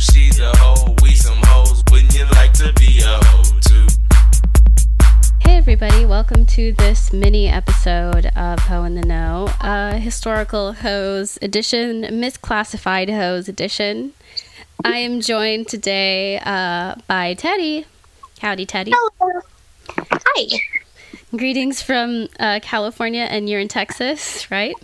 she's 0.00 0.40
a 0.40 0.50
hoe. 0.56 0.96
We 1.02 1.14
some 1.14 1.38
hoes. 1.44 1.82
Wouldn't 1.90 2.14
you 2.14 2.24
like 2.30 2.52
to 2.54 2.72
be 2.74 3.00
a 3.04 3.22
hoe 3.22 3.42
too? 3.60 3.86
Hey 5.40 5.58
everybody, 5.58 6.06
welcome 6.06 6.46
to 6.46 6.72
this 6.72 7.12
mini 7.12 7.48
episode 7.48 8.26
of 8.34 8.60
Ho 8.60 8.84
in 8.84 8.94
the 8.94 9.02
Know, 9.02 9.50
uh, 9.60 9.94
historical 9.94 10.72
hoes 10.72 11.38
edition, 11.42 12.02
misclassified 12.04 13.14
hoes 13.14 13.48
edition. 13.48 14.14
I 14.82 14.96
am 14.96 15.20
joined 15.20 15.68
today 15.68 16.38
uh, 16.38 16.94
by 17.06 17.34
Teddy. 17.34 17.84
Howdy, 18.40 18.64
Teddy. 18.64 18.92
Hello. 18.94 19.42
Hi. 19.98 20.60
Greetings 21.36 21.82
from 21.82 22.28
uh, 22.38 22.60
California, 22.62 23.24
and 23.24 23.50
you're 23.50 23.60
in 23.60 23.68
Texas, 23.68 24.50
right? 24.50 24.74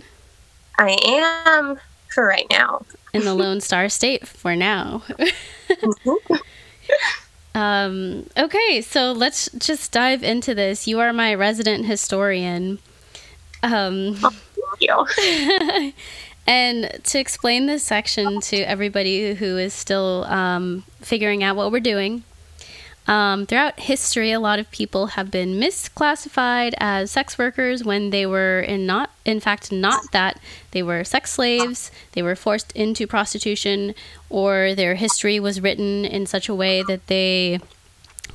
I 0.77 0.95
am 1.03 1.79
for 2.13 2.27
right 2.27 2.45
now. 2.51 2.85
In 3.13 3.23
the 3.23 3.33
Lone 3.33 3.61
Star 3.61 3.89
State 3.89 4.27
for 4.27 4.55
now. 4.55 5.03
um, 7.55 8.27
okay, 8.37 8.81
so 8.81 9.11
let's 9.11 9.49
just 9.57 9.91
dive 9.91 10.23
into 10.23 10.53
this. 10.53 10.87
You 10.87 10.99
are 10.99 11.13
my 11.13 11.33
resident 11.33 11.85
historian. 11.85 12.79
Um, 13.63 14.15
Thank 14.15 14.33
you. 14.79 15.93
And 16.47 17.01
to 17.03 17.19
explain 17.19 17.65
this 17.65 17.83
section 17.83 18.39
to 18.39 18.57
everybody 18.61 19.33
who 19.33 19.57
is 19.57 19.73
still 19.73 20.23
um, 20.23 20.85
figuring 21.01 21.43
out 21.43 21.57
what 21.57 21.73
we're 21.73 21.81
doing, 21.81 22.23
um, 23.07 23.45
throughout 23.45 23.79
history, 23.79 24.31
a 24.31 24.39
lot 24.39 24.59
of 24.59 24.69
people 24.71 25.07
have 25.07 25.31
been 25.31 25.53
misclassified 25.53 26.73
as 26.77 27.11
sex 27.11 27.37
workers 27.37 27.83
when 27.83 28.09
they 28.09 28.25
were 28.25 28.59
in 28.59 28.85
not, 28.85 29.11
in 29.23 29.39
fact, 29.39 29.71
not 29.71 30.11
that. 30.11 30.39
They 30.71 30.83
were 30.83 31.03
sex 31.03 31.31
slaves. 31.31 31.89
They 32.11 32.21
were 32.21 32.35
forced 32.35 32.71
into 32.73 33.07
prostitution, 33.07 33.95
or 34.29 34.75
their 34.75 34.95
history 34.95 35.39
was 35.39 35.61
written 35.61 36.03
in 36.03 36.25
such 36.25 36.49
a 36.49 36.55
way 36.55 36.83
that 36.83 37.07
they 37.07 37.59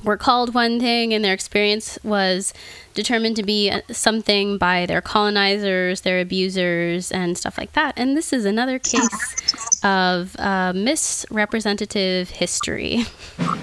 were 0.03 0.17
called 0.17 0.53
one 0.53 0.79
thing 0.79 1.13
and 1.13 1.23
their 1.23 1.33
experience 1.33 1.97
was 2.03 2.53
determined 2.93 3.35
to 3.35 3.43
be 3.43 3.69
uh, 3.69 3.81
something 3.91 4.57
by 4.57 4.85
their 4.85 5.01
colonizers, 5.01 6.01
their 6.01 6.19
abusers, 6.19 7.11
and 7.11 7.37
stuff 7.37 7.57
like 7.57 7.73
that. 7.73 7.93
And 7.95 8.17
this 8.17 8.33
is 8.33 8.45
another 8.45 8.79
case 8.79 9.79
of 9.83 10.35
uh, 10.39 10.73
misrepresentative 10.75 12.29
history. 12.31 13.05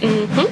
hmm 0.00 0.46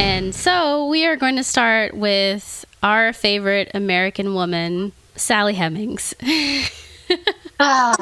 And 0.00 0.34
so 0.34 0.86
we 0.88 1.06
are 1.06 1.16
going 1.16 1.36
to 1.36 1.44
start 1.44 1.94
with 1.94 2.64
our 2.82 3.12
favorite 3.12 3.70
American 3.74 4.34
woman, 4.34 4.92
Sally 5.16 5.54
Hemings. 5.54 6.14
Ah, 7.60 7.94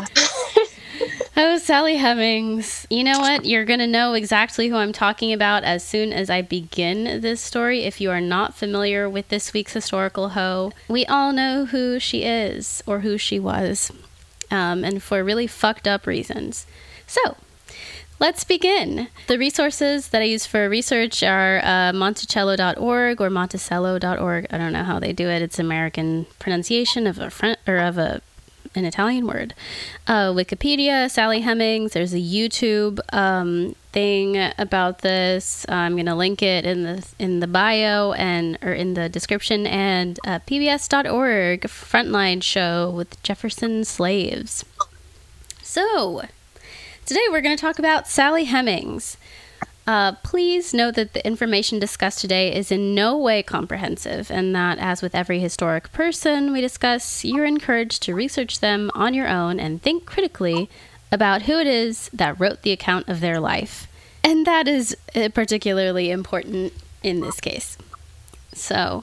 Oh, 1.36 1.58
Sally 1.58 1.96
Hemings. 1.96 2.86
You 2.88 3.04
know 3.04 3.18
what? 3.18 3.44
You're 3.44 3.66
going 3.66 3.80
to 3.80 3.86
know 3.86 4.14
exactly 4.14 4.68
who 4.68 4.76
I'm 4.76 4.92
talking 4.92 5.32
about 5.32 5.62
as 5.64 5.84
soon 5.84 6.12
as 6.12 6.30
I 6.30 6.40
begin 6.40 7.20
this 7.20 7.40
story. 7.40 7.82
If 7.82 8.00
you 8.00 8.10
are 8.10 8.20
not 8.20 8.54
familiar 8.54 9.10
with 9.10 9.28
this 9.28 9.52
week's 9.52 9.74
historical 9.74 10.30
hoe, 10.30 10.72
we 10.88 11.04
all 11.06 11.32
know 11.32 11.66
who 11.66 11.98
she 11.98 12.22
is 12.22 12.82
or 12.86 13.00
who 13.00 13.18
she 13.18 13.38
was, 13.38 13.90
um, 14.50 14.84
and 14.84 15.02
for 15.02 15.22
really 15.22 15.46
fucked 15.46 15.86
up 15.88 16.06
reasons. 16.06 16.64
So, 17.12 17.36
Let's 18.22 18.44
begin. 18.44 19.08
The 19.26 19.36
resources 19.36 20.10
that 20.10 20.22
I 20.22 20.26
use 20.26 20.46
for 20.46 20.68
research 20.68 21.24
are 21.24 21.58
uh, 21.58 21.92
monticello.org 21.92 23.20
or 23.20 23.30
monticello.org. 23.30 24.46
I 24.48 24.58
don't 24.58 24.72
know 24.72 24.84
how 24.84 25.00
they 25.00 25.12
do 25.12 25.28
it. 25.28 25.42
It's 25.42 25.58
American 25.58 26.26
pronunciation 26.38 27.08
of 27.08 27.18
a 27.18 27.30
French 27.30 27.58
or 27.66 27.78
of 27.78 27.98
a 27.98 28.22
an 28.76 28.84
Italian 28.84 29.26
word. 29.26 29.54
Uh, 30.06 30.30
Wikipedia, 30.30 31.10
Sally 31.10 31.42
Hemings. 31.42 31.94
There's 31.94 32.14
a 32.14 32.20
YouTube 32.20 33.00
um, 33.12 33.74
thing 33.90 34.36
about 34.56 35.00
this. 35.00 35.66
I'm 35.68 35.96
gonna 35.96 36.14
link 36.14 36.42
it 36.42 36.64
in 36.64 36.84
the 36.84 37.04
in 37.18 37.40
the 37.40 37.48
bio 37.48 38.12
and 38.12 38.56
or 38.62 38.72
in 38.72 38.94
the 38.94 39.08
description. 39.08 39.66
And 39.66 40.20
uh, 40.24 40.38
PBS.org 40.46 41.62
Frontline 41.62 42.40
show 42.40 42.88
with 42.88 43.20
Jefferson 43.24 43.84
slaves. 43.84 44.64
So 45.60 46.22
today 47.04 47.20
we're 47.30 47.40
gonna 47.40 47.56
talk 47.56 47.78
about 47.78 48.06
Sally 48.06 48.44
Hemings. 48.44 49.16
Uh, 49.86 50.12
please 50.22 50.72
note 50.72 50.94
that 50.94 51.12
the 51.12 51.26
information 51.26 51.78
discussed 51.80 52.20
today 52.20 52.54
is 52.54 52.70
in 52.70 52.94
no 52.94 53.16
way 53.16 53.42
comprehensive, 53.42 54.30
and 54.30 54.54
that, 54.54 54.78
as 54.78 55.02
with 55.02 55.14
every 55.14 55.40
historic 55.40 55.92
person 55.92 56.52
we 56.52 56.60
discuss, 56.60 57.24
you're 57.24 57.44
encouraged 57.44 58.02
to 58.02 58.14
research 58.14 58.60
them 58.60 58.90
on 58.94 59.12
your 59.12 59.28
own 59.28 59.58
and 59.58 59.82
think 59.82 60.06
critically 60.06 60.70
about 61.10 61.42
who 61.42 61.58
it 61.58 61.66
is 61.66 62.08
that 62.12 62.38
wrote 62.38 62.62
the 62.62 62.70
account 62.70 63.08
of 63.08 63.20
their 63.20 63.40
life. 63.40 63.88
And 64.22 64.46
that 64.46 64.68
is 64.68 64.96
uh, 65.16 65.30
particularly 65.34 66.10
important 66.10 66.72
in 67.02 67.20
this 67.20 67.40
case. 67.40 67.76
So, 68.54 69.02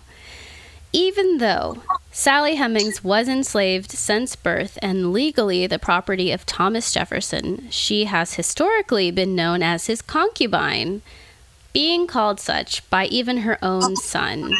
even 0.93 1.39
though 1.39 1.83
Sally 2.19 2.57
Hemings 2.57 3.01
was 3.01 3.29
enslaved 3.29 3.91
since 3.91 4.35
birth 4.35 4.77
and 4.81 5.13
legally 5.13 5.65
the 5.67 5.79
property 5.79 6.33
of 6.33 6.45
Thomas 6.45 6.91
Jefferson, 6.91 7.69
she 7.69 8.03
has 8.03 8.33
historically 8.33 9.09
been 9.09 9.37
known 9.37 9.63
as 9.63 9.87
his 9.87 10.01
concubine, 10.01 11.01
being 11.71 12.07
called 12.07 12.41
such 12.41 12.87
by 12.89 13.05
even 13.05 13.37
her 13.37 13.57
own 13.63 13.95
son, 13.95 14.53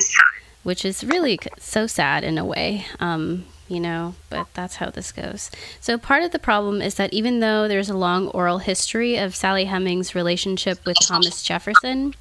which 0.64 0.86
is 0.86 1.04
really 1.04 1.38
so 1.58 1.86
sad 1.86 2.24
in 2.24 2.38
a 2.38 2.46
way. 2.46 2.86
Um, 3.02 3.44
you 3.68 3.82
know, 3.82 4.16
but 4.30 4.48
that's 4.54 4.78
how 4.78 4.90
this 4.90 5.12
goes. 5.12 5.52
So, 5.82 5.98
part 5.98 6.24
of 6.24 6.32
the 6.32 6.40
problem 6.40 6.82
is 6.82 6.96
that 6.96 7.12
even 7.12 7.42
though 7.42 7.68
there's 7.68 7.90
a 7.90 7.98
long 7.98 8.30
oral 8.30 8.60
history 8.60 9.18
of 9.18 9.36
Sally 9.36 9.66
Hemings' 9.66 10.16
relationship 10.16 10.86
with 10.86 10.96
Thomas 11.02 11.44
Jefferson, 11.44 12.16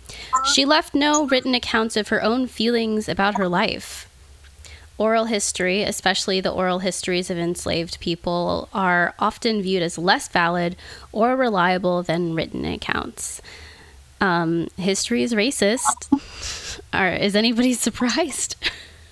she 0.53 0.65
left 0.65 0.97
no 0.97 1.28
written 1.28 1.54
accounts 1.54 1.97
of 1.97 2.09
her 2.09 2.25
own 2.25 2.48
feelings 2.48 3.09
about 3.09 3.38
her 3.38 3.47
life. 3.47 4.08
Oral 4.98 5.26
history, 5.26 5.84
especially 5.84 6.41
the 6.41 6.50
oral 6.50 6.81
histories 6.81 7.31
of 7.31 7.38
enslaved 7.38 8.00
people, 8.00 8.69
are 8.75 9.14
often 9.19 9.62
viewed 9.62 9.82
as 9.82 9.97
less 9.97 10.26
valid 10.28 10.76
or 11.12 11.36
reliable 11.36 12.03
than 12.03 12.34
written 12.34 12.64
accounts. 12.64 13.41
Um, 14.20 14.66
history 14.76 15.22
is 15.22 15.34
racist. 15.34 16.81
Are, 16.92 17.12
is 17.12 17.36
anybody 17.36 17.72
surprised? 17.75 18.56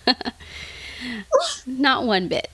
Not 1.67 2.05
one 2.05 2.29
bit. 2.29 2.51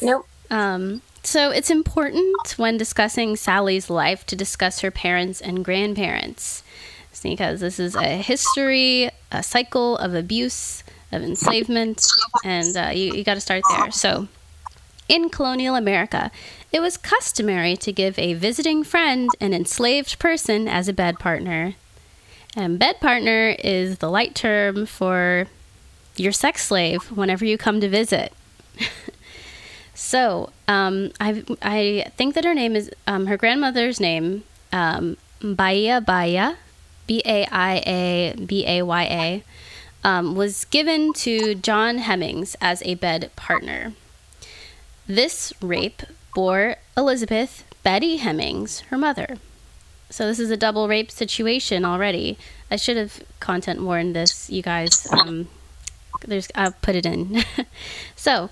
nope. 0.00 0.26
Um, 0.50 1.02
so 1.24 1.50
it's 1.50 1.70
important 1.70 2.54
when 2.56 2.78
discussing 2.78 3.36
Sally's 3.36 3.90
life 3.90 4.24
to 4.26 4.36
discuss 4.36 4.80
her 4.80 4.90
parents 4.90 5.40
and 5.40 5.64
grandparents 5.64 6.62
because 7.22 7.60
this 7.60 7.80
is 7.80 7.94
a 7.96 8.22
history, 8.22 9.10
a 9.32 9.42
cycle 9.42 9.96
of 9.98 10.14
abuse, 10.14 10.84
of 11.12 11.22
enslavement, 11.22 12.06
and 12.44 12.76
uh, 12.76 12.90
you, 12.92 13.12
you 13.14 13.24
got 13.24 13.34
to 13.34 13.40
start 13.40 13.62
there. 13.70 13.90
So, 13.90 14.28
in 15.08 15.30
colonial 15.30 15.74
America, 15.74 16.30
it 16.70 16.80
was 16.80 16.96
customary 16.96 17.76
to 17.76 17.92
give 17.92 18.18
a 18.18 18.34
visiting 18.34 18.84
friend 18.84 19.30
an 19.40 19.54
enslaved 19.54 20.18
person 20.18 20.68
as 20.68 20.88
a 20.88 20.92
bed 20.92 21.18
partner. 21.18 21.74
And 22.56 22.78
bed 22.78 23.00
partner 23.00 23.56
is 23.58 23.98
the 23.98 24.10
light 24.10 24.34
term 24.34 24.84
for 24.84 25.46
your 26.16 26.32
sex 26.32 26.66
slave 26.66 27.10
whenever 27.12 27.44
you 27.44 27.56
come 27.56 27.80
to 27.80 27.88
visit. 27.88 28.32
so, 29.94 30.50
um, 30.66 31.12
I, 31.20 31.44
I 31.62 32.10
think 32.16 32.34
that 32.34 32.44
her 32.44 32.54
name 32.54 32.76
is, 32.76 32.90
um, 33.06 33.26
her 33.26 33.36
grandmother's 33.36 34.00
name, 34.00 34.44
um, 34.72 35.16
Baia 35.40 36.00
Baia, 36.00 36.56
B 37.06 37.22
A 37.24 37.46
I 37.50 37.82
A 37.86 38.34
B 38.44 38.64
A 38.66 38.82
Y 38.82 39.02
A, 39.04 39.44
um, 40.04 40.34
was 40.34 40.64
given 40.66 41.12
to 41.14 41.54
John 41.54 41.98
Hemings 41.98 42.56
as 42.60 42.82
a 42.82 42.94
bed 42.94 43.30
partner. 43.36 43.92
This 45.06 45.52
rape 45.60 46.02
bore 46.34 46.76
Elizabeth 46.96 47.64
Betty 47.82 48.18
Hemings, 48.18 48.80
her 48.90 48.98
mother. 48.98 49.38
So 50.10 50.26
this 50.26 50.38
is 50.38 50.50
a 50.50 50.56
double 50.56 50.88
rape 50.88 51.10
situation 51.10 51.84
already. 51.84 52.38
I 52.70 52.76
should 52.76 52.96
have 52.96 53.22
content 53.40 53.82
warned 53.82 54.14
this, 54.14 54.48
you 54.50 54.62
guys. 54.62 55.06
Um, 55.12 55.48
there's, 56.26 56.48
I'll 56.54 56.72
put 56.72 56.96
it 56.96 57.06
in. 57.06 57.44
so, 58.16 58.50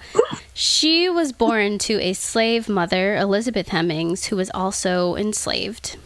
she 0.55 1.09
was 1.09 1.33
born 1.33 1.79
to 1.79 2.01
a 2.01 2.13
slave 2.13 2.69
mother, 2.69 3.17
Elizabeth 3.17 3.69
Hemings, 3.69 4.27
who 4.27 4.37
was 4.37 4.51
also 4.55 5.17
enslaved. 5.17 5.97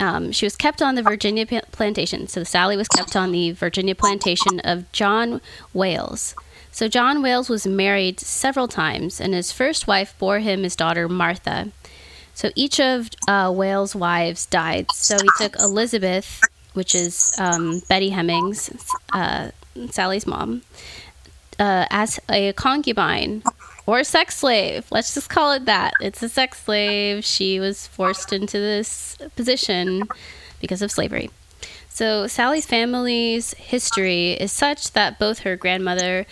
Um, 0.00 0.32
she 0.32 0.46
was 0.46 0.56
kept 0.56 0.80
on 0.80 0.94
the 0.94 1.02
Virginia 1.02 1.46
plantation. 1.46 2.26
So 2.26 2.42
Sally 2.42 2.76
was 2.76 2.88
kept 2.88 3.14
on 3.14 3.32
the 3.32 3.52
Virginia 3.52 3.94
plantation 3.94 4.58
of 4.60 4.90
John 4.92 5.40
Wayles. 5.74 6.34
So 6.72 6.88
John 6.88 7.18
Wayles 7.18 7.50
was 7.50 7.66
married 7.66 8.18
several 8.18 8.66
times, 8.66 9.20
and 9.20 9.34
his 9.34 9.52
first 9.52 9.86
wife 9.86 10.14
bore 10.18 10.38
him 10.38 10.62
his 10.62 10.74
daughter 10.74 11.08
Martha. 11.08 11.70
So 12.32 12.50
each 12.54 12.80
of 12.80 13.10
uh, 13.28 13.50
Wayles' 13.50 13.94
wives 13.94 14.46
died. 14.46 14.86
So 14.94 15.16
he 15.18 15.28
took 15.36 15.60
Elizabeth, 15.60 16.40
which 16.72 16.94
is 16.94 17.34
um, 17.38 17.82
Betty 17.88 18.10
Hemings, 18.10 18.70
uh, 19.12 19.50
Sally's 19.90 20.26
mom, 20.26 20.62
uh, 21.58 21.86
as 21.90 22.18
a 22.30 22.54
concubine 22.54 23.42
or 23.86 24.04
sex 24.04 24.36
slave. 24.36 24.86
Let's 24.90 25.14
just 25.14 25.28
call 25.28 25.52
it 25.52 25.64
that. 25.64 25.92
It's 26.00 26.22
a 26.22 26.28
sex 26.28 26.62
slave. 26.62 27.24
She 27.24 27.60
was 27.60 27.86
forced 27.86 28.32
into 28.32 28.58
this 28.58 29.16
position 29.36 30.04
because 30.60 30.82
of 30.82 30.90
slavery. 30.90 31.30
So 31.88 32.26
Sally's 32.26 32.66
family's 32.66 33.52
history 33.54 34.32
is 34.32 34.52
such 34.52 34.92
that 34.92 35.18
both 35.18 35.40
her 35.40 35.56
grandmother, 35.56 36.24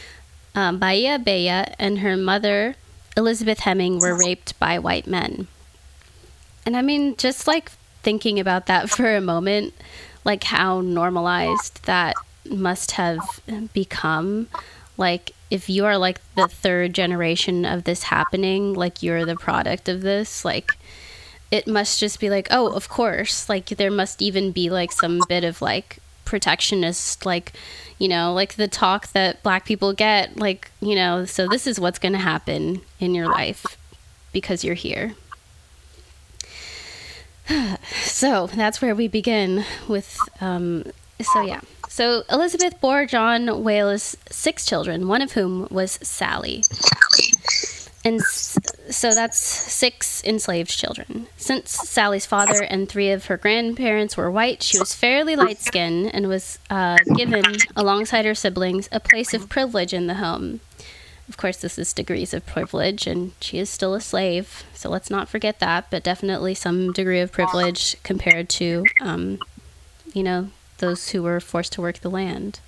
um, 0.55 0.79
Bahia 0.79 1.19
Bella, 1.19 1.75
and 1.79 1.99
her 1.99 2.17
mother, 2.17 2.77
Elizabeth 3.17 3.61
Hemming, 3.61 3.99
were 3.99 4.17
raped 4.17 4.59
by 4.59 4.79
white 4.79 5.07
men. 5.07 5.49
And 6.65 6.77
I 6.77 6.83
mean, 6.83 7.17
just 7.17 7.47
like 7.47 7.73
thinking 8.03 8.39
about 8.39 8.67
that 8.67 8.89
for 8.95 9.15
a 9.15 9.21
moment, 9.21 9.75
like 10.25 10.45
how 10.45 10.81
normalized 10.81 11.85
that 11.87 12.15
must 12.49 12.93
have 12.93 13.21
become. 13.73 14.49
Like, 14.97 15.33
if 15.51 15.69
you 15.69 15.85
are 15.87 15.97
like 15.97 16.21
the 16.35 16.49
third 16.49 16.93
generation 16.93 17.65
of 17.65 17.85
this 17.85 18.05
happening, 18.05 18.75
like 18.75 19.03
you're 19.03 19.25
the 19.25 19.37
product 19.37 19.89
of 19.89 20.03
this, 20.03 20.45
like 20.45 20.73
it 21.51 21.67
must 21.67 21.99
just 21.99 22.21
be 22.21 22.29
like, 22.29 22.49
oh, 22.51 22.69
of 22.73 22.89
course. 22.89 23.49
Like 23.49 23.67
there 23.67 23.91
must 23.91 24.21
even 24.21 24.53
be 24.53 24.69
like 24.71 24.93
some 24.93 25.21
bit 25.29 25.45
of 25.45 25.63
like 25.63 25.99
protectionist, 26.25 27.25
like, 27.25 27.53
you 27.99 28.09
know, 28.09 28.35
like 28.35 28.55
the 28.55 28.69
talk 28.69 29.09
that 29.13 29.43
black 29.43 29.65
people 29.65 29.93
get, 29.95 30.37
like, 30.37 30.71
you 30.81 30.95
know, 30.95 31.25
so 31.25 31.49
this 31.49 31.67
is 31.67 31.81
what's 31.81 31.99
going 31.99 32.13
to 32.13 32.19
happen 32.19 32.83
in 33.01 33.15
your 33.15 33.27
life 33.27 33.65
because 34.33 34.63
you're 34.63 34.75
here. 34.75 35.15
so 38.03 38.47
that's 38.49 38.83
where 38.83 38.95
we 38.95 39.09
begin 39.09 39.65
with, 39.89 40.19
um, 40.43 40.85
so 41.23 41.41
yeah. 41.41 41.61
So 41.89 42.23
Elizabeth 42.31 42.81
bore 42.81 43.07
John 43.07 43.47
Wayles 43.47 44.17
six 44.31 44.65
children, 44.65 45.09
one 45.09 45.23
of 45.23 45.33
whom 45.33 45.67
was 45.71 45.99
Sally. 46.03 46.63
And 48.05 48.23
so 48.23 49.15
that's 49.15 49.37
six 49.37 50.23
enslaved 50.23 50.71
children. 50.71 51.27
Since 51.37 51.73
Sally's 51.73 52.27
father 52.27 52.63
and 52.63 52.89
three 52.89 53.11
of 53.11 53.27
her 53.27 53.37
grandparents 53.37 54.17
were 54.17 54.31
white, 54.31 54.63
she 54.63 54.79
was 54.79 54.95
fairly 54.95 55.35
light 55.35 55.59
skinned 55.59 56.15
and 56.15 56.29
was 56.29 56.59
uh, 56.71 56.99
given, 57.17 57.45
alongside 57.75 58.25
her 58.25 58.35
siblings, 58.35 58.89
a 58.93 59.01
place 59.01 59.35
of 59.35 59.49
privilege 59.49 59.93
in 59.93 60.07
the 60.07 60.15
home. 60.15 60.61
Of 61.29 61.37
course, 61.37 61.59
this 61.59 61.79
is 61.79 61.93
degrees 61.93 62.33
of 62.33 62.47
privilege, 62.47 63.07
and 63.07 63.33
she 63.41 63.59
is 63.59 63.69
still 63.69 63.95
a 63.95 64.01
slave, 64.01 64.65
so 64.73 64.89
let's 64.89 65.11
not 65.11 65.29
forget 65.29 65.59
that, 65.59 65.91
but 65.91 66.03
definitely 66.03 66.55
some 66.55 66.93
degree 66.93 67.21
of 67.21 67.33
privilege 67.33 68.03
compared 68.03 68.49
to, 68.51 68.85
um, 69.03 69.39
you 70.15 70.23
know, 70.23 70.49
those 70.79 71.11
who 71.11 71.23
were 71.23 71.41
forced 71.41 71.73
to 71.75 71.81
work 71.81 71.99
the 71.99 72.11
land. 72.11 72.61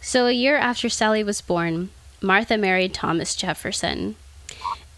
So, 0.00 0.26
a 0.26 0.32
year 0.32 0.56
after 0.56 0.88
Sally 0.88 1.24
was 1.24 1.40
born, 1.40 1.90
Martha 2.20 2.56
married 2.56 2.94
Thomas 2.94 3.34
Jefferson. 3.34 4.16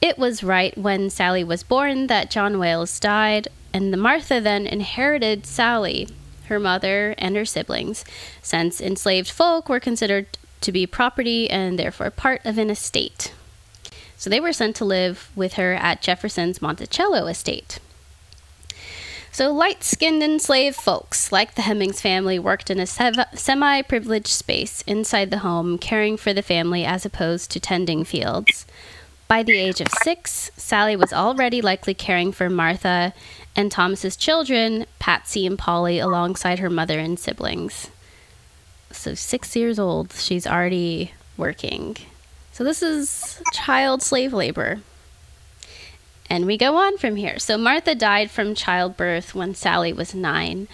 It 0.00 0.19
was 0.19 0.44
right 0.44 0.77
when 0.77 1.11
Sally 1.11 1.43
was 1.43 1.62
born 1.62 2.06
that 2.06 2.31
John 2.31 2.55
Wayles 2.55 3.00
died, 3.00 3.49
and 3.73 3.97
Martha 4.00 4.41
then 4.41 4.67
inherited 4.67 5.47
Sally, 5.47 6.09
her 6.47 6.59
mother, 6.59 7.15
and 7.19 7.37
her 7.37 7.44
siblings, 7.44 8.05
since 8.43 8.81
enslaved 8.81 9.31
folk 9.31 9.69
were 9.69 9.81
considered 9.81 10.27
to 10.61 10.73
be 10.73 10.87
property 10.87 11.49
and 11.50 11.79
therefore 11.79 12.11
part 12.11 12.44
of 12.44 12.59
an 12.59 12.71
estate. 12.71 13.33
So 14.17 14.31
they 14.31 14.41
were 14.41 14.53
sent 14.53 14.77
to 14.77 14.85
live 14.85 15.31
with 15.37 15.55
her 15.55 15.75
at 15.75 16.03
Jefferson's 16.03 16.62
Monticello 16.62 17.27
estate. 17.27 17.79
So, 19.37 19.53
light 19.53 19.85
skinned 19.85 20.23
enslaved 20.23 20.77
folks, 20.77 21.31
like 21.31 21.56
the 21.56 21.61
Hemings 21.61 22.00
family, 22.00 22.38
worked 22.38 22.71
in 22.71 22.81
a 22.81 22.87
semi 22.87 23.83
privileged 23.83 24.29
space 24.29 24.81
inside 24.87 25.31
the 25.31 25.41
home, 25.41 25.77
caring 25.77 26.17
for 26.17 26.33
the 26.33 26.41
family 26.41 26.87
as 26.87 27.05
opposed 27.05 27.50
to 27.50 27.61
tending 27.61 28.05
fields. 28.05 28.65
By 29.29 29.43
the 29.43 29.59
age 29.59 29.83
of 29.83 29.88
six, 30.03 30.50
Sally 30.56 30.97
was 30.97 31.12
already 31.12 31.61
likely 31.61 31.93
caring 31.93 32.33
for 32.33 32.49
Martha 32.49 33.12
and 33.55 33.71
Thomas's 33.71 34.17
children, 34.17 34.87
Patsy 34.99 35.47
and 35.47 35.59
Polly, 35.59 35.99
alongside 35.99 36.59
her 36.61 36.71
mother 36.71 36.99
and 36.99 37.19
siblings. 37.19 37.91
So, 38.91 39.12
six 39.12 39.55
years 39.55 39.79
old, 39.79 40.15
she's 40.15 40.47
already 40.47 41.12
working. 41.37 41.99
So, 42.53 42.65
this 42.65 42.83
is 42.83 43.43
child 43.53 44.00
slave 44.00 44.33
labor. 44.33 44.81
And 46.28 46.46
we 46.46 46.56
go 46.56 46.76
on 46.76 46.99
from 46.99 47.17
here. 47.17 47.38
So, 47.38 47.56
Martha 47.56 47.94
died 47.94 48.31
from 48.31 48.55
childbirth 48.55 49.34
when 49.34 49.55
Sally 49.55 49.93
was 49.93 50.14
nine. 50.14 50.69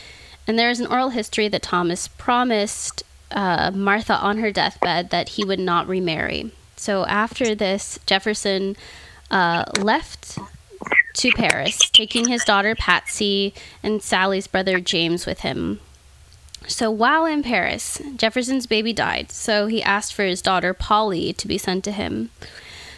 And 0.47 0.59
there 0.59 0.71
is 0.71 0.81
an 0.81 0.87
oral 0.87 1.11
history 1.11 1.49
that 1.49 1.63
Thomas 1.63 2.09
promised 2.09 3.05
uh, 3.31 3.71
Martha 3.75 4.15
on 4.15 4.39
her 4.39 4.53
deathbed 4.53 5.11
that 5.11 5.31
he 5.31 5.45
would 5.45 5.61
not 5.61 5.89
remarry. 5.89 6.53
So 6.77 7.07
after 7.07 7.55
this, 7.55 7.99
Jefferson 8.07 8.77
uh, 9.31 9.65
left 9.79 10.39
to 11.15 11.31
Paris, 11.33 11.79
taking 11.91 12.29
his 12.29 12.45
daughter 12.45 12.75
Patsy 12.75 13.55
and 13.83 14.03
Sally's 14.03 14.47
brother 14.47 14.81
James 14.81 15.27
with 15.27 15.41
him. 15.41 15.81
So 16.67 16.91
while 16.91 17.27
in 17.27 17.43
Paris, 17.43 18.01
Jefferson's 18.17 18.67
baby 18.67 18.93
died, 18.93 19.31
so 19.31 19.67
he 19.67 19.83
asked 19.83 20.15
for 20.15 20.25
his 20.25 20.43
daughter 20.43 20.73
Polly 20.75 21.33
to 21.35 21.49
be 21.49 21.59
sent 21.59 21.85
to 21.85 21.93
him. 21.93 22.31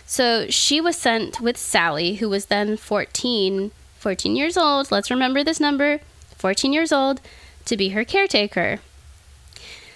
So 0.06 0.48
she 0.50 0.80
was 0.80 0.96
sent 0.96 1.40
with 1.40 1.56
Sally, 1.56 2.16
who 2.16 2.28
was 2.28 2.46
then 2.46 2.76
14, 2.76 3.70
14 3.98 4.36
years 4.36 4.56
old. 4.56 4.90
Let's 4.90 5.10
remember 5.10 5.42
this 5.42 5.60
number 5.60 6.00
14 6.36 6.72
years 6.72 6.92
old 6.92 7.20
to 7.64 7.76
be 7.76 7.90
her 7.90 8.04
caretaker. 8.04 8.80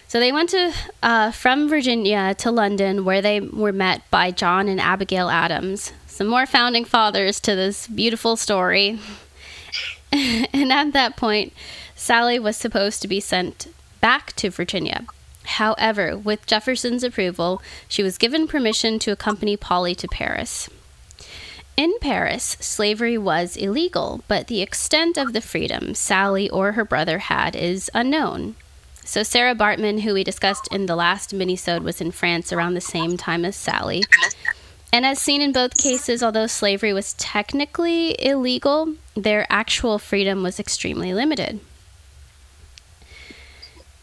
So 0.08 0.18
they 0.18 0.32
went 0.32 0.48
to 0.50 0.72
uh, 1.02 1.32
from 1.32 1.68
Virginia 1.68 2.34
to 2.36 2.50
London, 2.50 3.04
where 3.04 3.20
they 3.20 3.40
were 3.40 3.72
met 3.72 4.10
by 4.10 4.30
John 4.30 4.66
and 4.66 4.80
Abigail 4.80 5.28
Adams. 5.28 5.92
Some 6.06 6.26
more 6.26 6.46
founding 6.46 6.86
fathers 6.86 7.38
to 7.40 7.54
this 7.54 7.86
beautiful 7.86 8.36
story. 8.36 8.98
and 10.12 10.72
at 10.72 10.94
that 10.94 11.16
point, 11.16 11.52
Sally 11.94 12.38
was 12.38 12.56
supposed 12.56 13.02
to 13.02 13.08
be 13.08 13.20
sent 13.20 13.66
back 14.00 14.32
to 14.36 14.48
Virginia. 14.48 15.04
However, 15.48 16.16
with 16.16 16.46
Jefferson's 16.46 17.02
approval, 17.02 17.62
she 17.88 18.02
was 18.02 18.18
given 18.18 18.46
permission 18.46 18.98
to 19.00 19.12
accompany 19.12 19.56
Polly 19.56 19.94
to 19.94 20.06
Paris. 20.06 20.68
In 21.76 21.94
Paris, 22.00 22.56
slavery 22.60 23.16
was 23.16 23.56
illegal, 23.56 24.22
but 24.28 24.48
the 24.48 24.60
extent 24.60 25.16
of 25.16 25.32
the 25.32 25.40
freedom 25.40 25.94
Sally 25.94 26.50
or 26.50 26.72
her 26.72 26.84
brother 26.84 27.18
had 27.18 27.56
is 27.56 27.90
unknown. 27.94 28.56
So 29.04 29.22
Sarah 29.22 29.54
Baartman, 29.54 30.02
who 30.02 30.12
we 30.12 30.22
discussed 30.22 30.68
in 30.70 30.84
the 30.84 30.96
last 30.96 31.32
minisode, 31.34 31.82
was 31.82 32.00
in 32.00 32.10
France 32.10 32.52
around 32.52 32.74
the 32.74 32.80
same 32.82 33.16
time 33.16 33.44
as 33.44 33.56
Sally. 33.56 34.02
And 34.92 35.06
as 35.06 35.18
seen 35.18 35.40
in 35.40 35.52
both 35.52 35.78
cases, 35.78 36.22
although 36.22 36.46
slavery 36.46 36.92
was 36.92 37.14
technically 37.14 38.14
illegal, 38.24 38.94
their 39.14 39.46
actual 39.48 39.98
freedom 39.98 40.42
was 40.42 40.60
extremely 40.60 41.14
limited. 41.14 41.60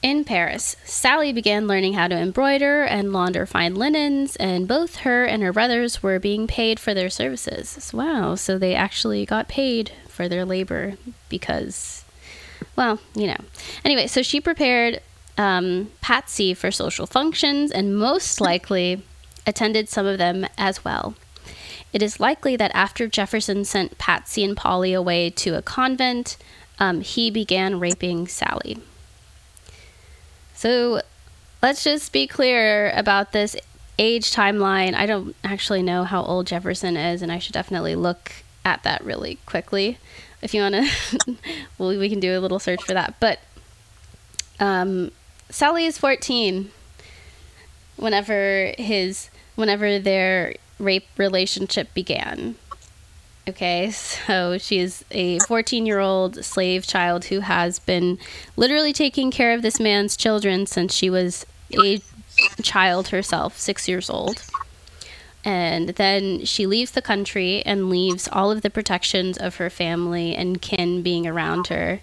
In 0.06 0.24
Paris, 0.24 0.76
Sally 0.86 1.34
began 1.34 1.66
learning 1.66 1.94
how 1.94 2.08
to 2.08 2.16
embroider 2.16 2.84
and 2.84 3.12
launder 3.12 3.48
fine 3.48 3.74
linens, 3.74 4.36
and 4.36 4.68
both 4.68 4.98
her 4.98 5.26
and 5.26 5.42
her 5.42 5.52
brothers 5.52 6.04
were 6.04 6.20
being 6.20 6.46
paid 6.46 6.80
for 6.80 6.94
their 6.94 7.10
services. 7.10 7.90
Wow, 7.92 8.36
so 8.36 8.60
they 8.60 8.76
actually 8.76 9.26
got 9.26 9.48
paid 9.48 9.94
for 10.08 10.30
their 10.30 10.46
labor 10.46 10.94
because 11.28 12.06
well, 12.76 13.00
you 13.16 13.26
know. 13.26 13.38
Anyway, 13.84 14.06
so 14.06 14.22
she 14.22 14.40
prepared 14.40 15.02
um, 15.40 15.90
Patsy 16.02 16.54
for 16.54 16.70
social 16.70 17.08
functions 17.08 17.72
and 17.72 17.98
most 17.98 18.40
likely 18.40 19.02
attended 19.48 19.90
some 19.90 20.06
of 20.06 20.20
them 20.20 20.46
as 20.56 20.86
well. 20.86 21.16
It 21.94 22.04
is 22.04 22.20
likely 22.20 22.56
that 22.58 22.70
after 22.76 23.08
Jefferson 23.08 23.66
sent 23.66 23.98
Patsy 23.98 24.44
and 24.44 24.56
Polly 24.56 24.94
away 24.94 25.32
to 25.32 25.58
a 25.58 25.64
convent, 25.64 26.38
um, 26.78 27.02
he 27.02 27.32
began 27.32 27.80
raping 27.80 28.28
Sally. 28.28 28.78
So 30.66 31.00
let's 31.62 31.84
just 31.84 32.12
be 32.12 32.26
clear 32.26 32.90
about 32.96 33.34
this 33.34 33.56
age 34.00 34.32
timeline. 34.32 34.96
I 34.96 35.06
don't 35.06 35.36
actually 35.44 35.84
know 35.84 36.06
how 36.06 36.24
old 36.24 36.48
Jefferson 36.48 36.98
is, 36.98 37.22
and 37.22 37.32
I 37.32 37.38
should 37.38 37.54
definitely 37.54 37.94
look 37.94 38.32
at 38.66 38.82
that 38.82 39.06
really 39.06 39.38
quickly 39.46 40.00
if 40.42 40.56
you 40.56 40.62
want 40.62 40.74
to, 40.74 41.38
well, 41.78 41.90
we 41.90 42.10
can 42.10 42.20
do 42.20 42.36
a 42.36 42.42
little 42.42 42.58
search 42.58 42.82
for 42.82 42.96
that. 42.96 43.14
But 43.20 43.42
um, 44.60 45.12
Sally 45.52 45.86
is 45.86 46.00
14 46.00 46.72
whenever 47.98 48.74
his 48.80 49.30
whenever 49.54 50.00
their 50.00 50.56
rape 50.80 51.08
relationship 51.16 51.94
began. 51.94 52.56
Okay, 53.48 53.92
so 53.92 54.58
she 54.58 54.80
is 54.80 55.06
a 55.12 55.40
14 55.40 55.86
year 55.86 56.00
old 56.00 56.44
slave 56.44 56.88
child 56.88 57.26
who 57.26 57.42
has 57.42 57.80
been 57.80 58.18
literally 58.56 58.94
taking 58.94 59.30
care 59.32 59.54
of 59.54 59.62
this 59.62 59.80
man's 59.80 60.18
children 60.18 60.66
since 60.66 60.94
she 60.94 61.10
was 61.10 61.46
a 61.72 62.02
child 62.62 63.10
herself, 63.10 63.58
six 63.58 63.88
years 63.88 64.10
old 64.10 64.42
and 65.46 65.90
then 65.90 66.44
she 66.44 66.66
leaves 66.66 66.92
the 66.92 67.04
country 67.04 67.62
and 67.66 67.88
leaves 67.88 68.28
all 68.32 68.52
of 68.52 68.64
the 68.64 68.70
protections 68.70 69.38
of 69.38 69.58
her 69.58 69.70
family 69.70 70.36
and 70.36 70.60
kin 70.60 71.04
being 71.04 71.28
around 71.28 71.68
her 71.68 72.00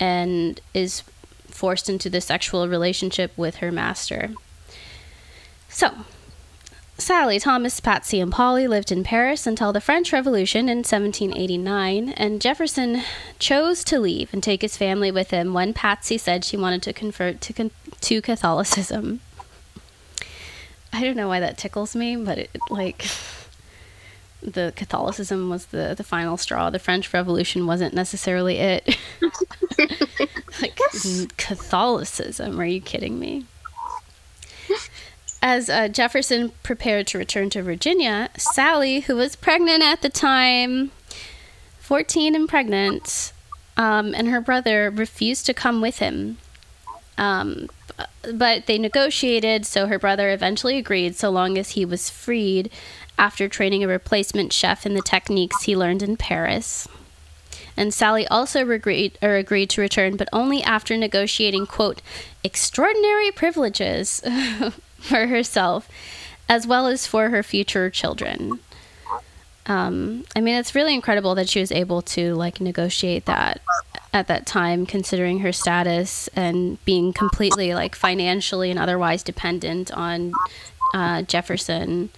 and 0.00 0.58
is 0.72 1.02
forced 1.46 1.90
into 1.90 2.08
the 2.08 2.22
sexual 2.22 2.66
relationship 2.66 3.36
with 3.36 3.56
her 3.56 3.70
master. 3.70 4.30
So, 5.68 5.90
Sally, 7.00 7.40
Thomas, 7.40 7.80
Patsy, 7.80 8.20
and 8.20 8.30
Polly 8.30 8.66
lived 8.66 8.92
in 8.92 9.02
Paris 9.02 9.46
until 9.46 9.72
the 9.72 9.80
French 9.80 10.12
Revolution 10.12 10.68
in 10.68 10.78
1789, 10.78 12.10
and 12.10 12.42
Jefferson 12.42 13.02
chose 13.38 13.82
to 13.84 13.98
leave 13.98 14.32
and 14.34 14.42
take 14.42 14.60
his 14.60 14.76
family 14.76 15.10
with 15.10 15.30
him 15.30 15.54
when 15.54 15.72
Patsy 15.72 16.18
said 16.18 16.44
she 16.44 16.58
wanted 16.58 16.82
to 16.82 16.92
convert 16.92 17.40
to, 17.40 17.54
con- 17.54 17.70
to 18.02 18.20
Catholicism. 18.20 19.20
I 20.92 21.02
don't 21.02 21.16
know 21.16 21.28
why 21.28 21.40
that 21.40 21.56
tickles 21.56 21.96
me, 21.96 22.16
but 22.16 22.36
it, 22.36 22.50
like 22.68 23.06
the 24.42 24.72
Catholicism 24.76 25.48
was 25.48 25.66
the 25.66 25.94
the 25.96 26.04
final 26.04 26.36
straw. 26.36 26.68
The 26.68 26.78
French 26.78 27.12
Revolution 27.14 27.66
wasn't 27.66 27.94
necessarily 27.94 28.58
it. 28.58 28.98
like 30.60 30.78
Catholicism? 31.36 32.60
Are 32.60 32.66
you 32.66 32.80
kidding 32.80 33.18
me? 33.18 33.46
As 35.42 35.70
uh, 35.70 35.88
Jefferson 35.88 36.52
prepared 36.62 37.06
to 37.08 37.18
return 37.18 37.48
to 37.50 37.62
Virginia, 37.62 38.28
Sally, 38.36 39.00
who 39.00 39.16
was 39.16 39.36
pregnant 39.36 39.82
at 39.82 40.02
the 40.02 40.10
time, 40.10 40.90
14 41.78 42.34
and 42.34 42.48
pregnant, 42.48 43.32
um, 43.76 44.14
and 44.14 44.28
her 44.28 44.40
brother 44.40 44.90
refused 44.90 45.46
to 45.46 45.54
come 45.54 45.80
with 45.80 45.98
him. 45.98 46.36
Um, 47.16 47.68
but 48.32 48.66
they 48.66 48.78
negotiated, 48.78 49.64
so 49.64 49.86
her 49.86 49.98
brother 49.98 50.30
eventually 50.30 50.76
agreed 50.76 51.16
so 51.16 51.30
long 51.30 51.56
as 51.56 51.70
he 51.70 51.84
was 51.84 52.10
freed 52.10 52.70
after 53.18 53.48
training 53.48 53.82
a 53.82 53.88
replacement 53.88 54.52
chef 54.52 54.84
in 54.84 54.94
the 54.94 55.02
techniques 55.02 55.62
he 55.62 55.76
learned 55.76 56.02
in 56.02 56.16
Paris. 56.16 56.86
And 57.76 57.94
Sally 57.94 58.26
also 58.28 58.68
agreed, 58.70 59.18
or 59.22 59.36
agreed 59.36 59.70
to 59.70 59.80
return, 59.80 60.16
but 60.16 60.28
only 60.32 60.62
after 60.62 60.96
negotiating, 60.96 61.66
quote, 61.66 62.02
extraordinary 62.44 63.30
privileges 63.30 64.22
for 65.00 65.26
herself 65.26 65.88
as 66.50 66.66
well 66.66 66.88
as 66.88 67.06
for 67.06 67.30
her 67.30 67.44
future 67.44 67.88
children. 67.88 68.58
Um, 69.66 70.24
I 70.34 70.40
mean, 70.40 70.56
it's 70.56 70.74
really 70.74 70.94
incredible 70.94 71.36
that 71.36 71.48
she 71.48 71.60
was 71.60 71.70
able 71.70 72.02
to 72.02 72.34
like 72.34 72.60
negotiate 72.60 73.26
that 73.26 73.60
at 74.12 74.26
that 74.26 74.46
time, 74.46 74.84
considering 74.84 75.38
her 75.40 75.52
status 75.52 76.28
and 76.34 76.84
being 76.84 77.12
completely 77.12 77.72
like 77.72 77.94
financially 77.94 78.68
and 78.68 78.80
otherwise 78.80 79.22
dependent 79.22 79.92
on 79.92 80.32
uh, 80.92 81.22
Jefferson, 81.22 82.10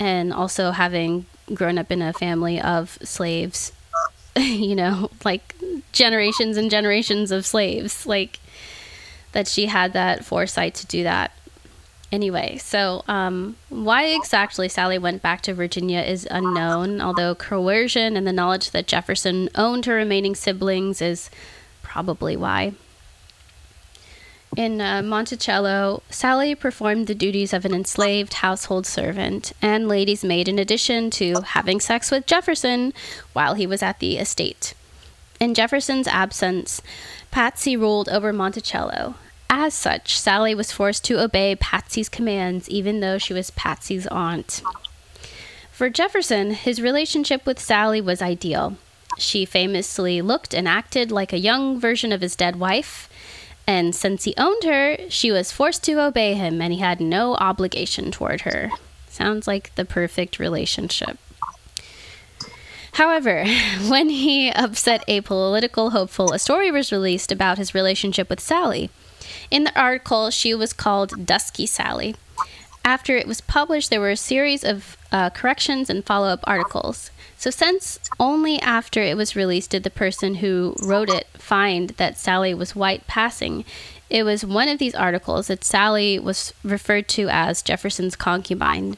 and 0.00 0.32
also 0.32 0.70
having 0.70 1.26
grown 1.52 1.76
up 1.76 1.92
in 1.92 2.00
a 2.00 2.14
family 2.14 2.58
of 2.58 2.98
slaves. 3.02 3.72
you 4.36 4.74
know, 4.74 5.10
like 5.22 5.54
generations 5.92 6.56
and 6.56 6.70
generations 6.70 7.30
of 7.30 7.44
slaves, 7.44 8.06
like 8.06 8.40
that 9.32 9.46
she 9.46 9.66
had 9.66 9.92
that 9.92 10.24
foresight 10.24 10.74
to 10.76 10.86
do 10.86 11.02
that. 11.02 11.35
Anyway, 12.16 12.56
so 12.56 13.04
um, 13.08 13.56
why 13.68 14.06
exactly 14.06 14.70
Sally 14.70 14.96
went 14.96 15.20
back 15.20 15.42
to 15.42 15.52
Virginia 15.52 16.00
is 16.00 16.26
unknown, 16.30 16.98
although 16.98 17.34
coercion 17.34 18.16
and 18.16 18.26
the 18.26 18.32
knowledge 18.32 18.70
that 18.70 18.86
Jefferson 18.86 19.50
owned 19.54 19.84
her 19.84 19.96
remaining 19.96 20.34
siblings 20.34 21.02
is 21.02 21.28
probably 21.82 22.34
why. 22.34 22.72
In 24.56 24.80
uh, 24.80 25.02
Monticello, 25.02 26.02
Sally 26.08 26.54
performed 26.54 27.06
the 27.06 27.14
duties 27.14 27.52
of 27.52 27.66
an 27.66 27.74
enslaved 27.74 28.32
household 28.32 28.86
servant 28.86 29.52
and 29.60 29.86
lady's 29.86 30.24
maid 30.24 30.48
in 30.48 30.58
addition 30.58 31.10
to 31.10 31.42
having 31.42 31.80
sex 31.80 32.10
with 32.10 32.24
Jefferson 32.24 32.94
while 33.34 33.52
he 33.52 33.66
was 33.66 33.82
at 33.82 33.98
the 33.98 34.16
estate. 34.16 34.72
In 35.38 35.52
Jefferson's 35.52 36.08
absence, 36.08 36.80
Patsy 37.30 37.76
ruled 37.76 38.08
over 38.08 38.32
Monticello, 38.32 39.16
as 39.48 39.74
such, 39.74 40.18
Sally 40.18 40.54
was 40.54 40.72
forced 40.72 41.04
to 41.04 41.22
obey 41.22 41.56
Patsy's 41.56 42.08
commands, 42.08 42.68
even 42.68 43.00
though 43.00 43.18
she 43.18 43.32
was 43.32 43.50
Patsy's 43.50 44.06
aunt. 44.08 44.62
For 45.70 45.90
Jefferson, 45.90 46.52
his 46.52 46.80
relationship 46.80 47.44
with 47.44 47.60
Sally 47.60 48.00
was 48.00 48.22
ideal. 48.22 48.76
She 49.18 49.44
famously 49.44 50.20
looked 50.20 50.54
and 50.54 50.66
acted 50.66 51.12
like 51.12 51.32
a 51.32 51.38
young 51.38 51.78
version 51.78 52.12
of 52.12 52.20
his 52.20 52.36
dead 52.36 52.56
wife, 52.56 53.08
and 53.66 53.94
since 53.94 54.24
he 54.24 54.34
owned 54.36 54.64
her, 54.64 54.96
she 55.08 55.32
was 55.32 55.50
forced 55.50 55.82
to 55.84 56.00
obey 56.00 56.34
him 56.34 56.60
and 56.62 56.72
he 56.72 56.78
had 56.78 57.00
no 57.00 57.34
obligation 57.34 58.10
toward 58.10 58.42
her. 58.42 58.70
Sounds 59.08 59.46
like 59.46 59.74
the 59.74 59.84
perfect 59.84 60.38
relationship. 60.38 61.18
However, 62.92 63.44
when 63.88 64.08
he 64.08 64.50
upset 64.50 65.04
a 65.08 65.20
political 65.20 65.90
hopeful, 65.90 66.32
a 66.32 66.38
story 66.38 66.70
was 66.70 66.92
released 66.92 67.32
about 67.32 67.58
his 67.58 67.74
relationship 67.74 68.30
with 68.30 68.40
Sally. 68.40 68.90
In 69.50 69.64
the 69.64 69.78
article, 69.78 70.30
she 70.30 70.54
was 70.54 70.72
called 70.72 71.26
Dusky 71.26 71.66
Sally. 71.66 72.16
After 72.84 73.16
it 73.16 73.26
was 73.26 73.40
published, 73.40 73.90
there 73.90 74.00
were 74.00 74.10
a 74.10 74.16
series 74.16 74.62
of 74.62 74.96
uh, 75.10 75.30
corrections 75.30 75.90
and 75.90 76.04
follow 76.04 76.28
up 76.28 76.44
articles. 76.44 77.10
So, 77.36 77.50
since 77.50 77.98
only 78.20 78.60
after 78.60 79.00
it 79.00 79.16
was 79.16 79.36
released 79.36 79.70
did 79.70 79.82
the 79.82 79.90
person 79.90 80.36
who 80.36 80.74
wrote 80.82 81.10
it 81.10 81.26
find 81.34 81.90
that 81.90 82.16
Sally 82.16 82.54
was 82.54 82.76
white 82.76 83.06
passing, 83.06 83.64
it 84.08 84.22
was 84.22 84.44
one 84.44 84.68
of 84.68 84.78
these 84.78 84.94
articles 84.94 85.48
that 85.48 85.64
Sally 85.64 86.18
was 86.18 86.54
referred 86.62 87.08
to 87.08 87.28
as 87.28 87.62
Jefferson's 87.62 88.14
concubine. 88.14 88.96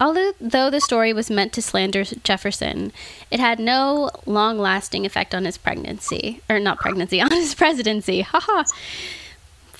Although 0.00 0.32
the 0.40 0.80
story 0.80 1.12
was 1.12 1.30
meant 1.30 1.52
to 1.54 1.62
slander 1.62 2.04
Jefferson, 2.04 2.92
it 3.30 3.40
had 3.40 3.58
no 3.58 4.10
long 4.26 4.58
lasting 4.58 5.06
effect 5.06 5.34
on 5.34 5.44
his 5.44 5.56
pregnancy. 5.56 6.42
Or 6.50 6.58
not 6.58 6.78
pregnancy, 6.78 7.20
on 7.22 7.30
his 7.30 7.54
presidency. 7.54 8.20
Haha. 8.22 8.64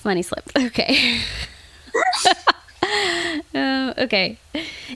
Money 0.07 0.21
slipped. 0.23 0.53
Okay. 0.57 1.19
uh, 3.53 3.93
okay. 3.97 4.37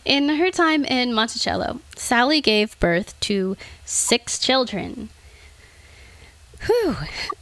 In 0.06 0.30
her 0.30 0.50
time 0.51 0.86
in 0.86 1.13
Monticello, 1.13 1.82
Sally 1.98 2.39
gave 2.39 2.80
birth 2.80 3.20
to 3.22 3.58
six 3.84 4.39
children. 4.39 5.10
Whew. 6.65 6.96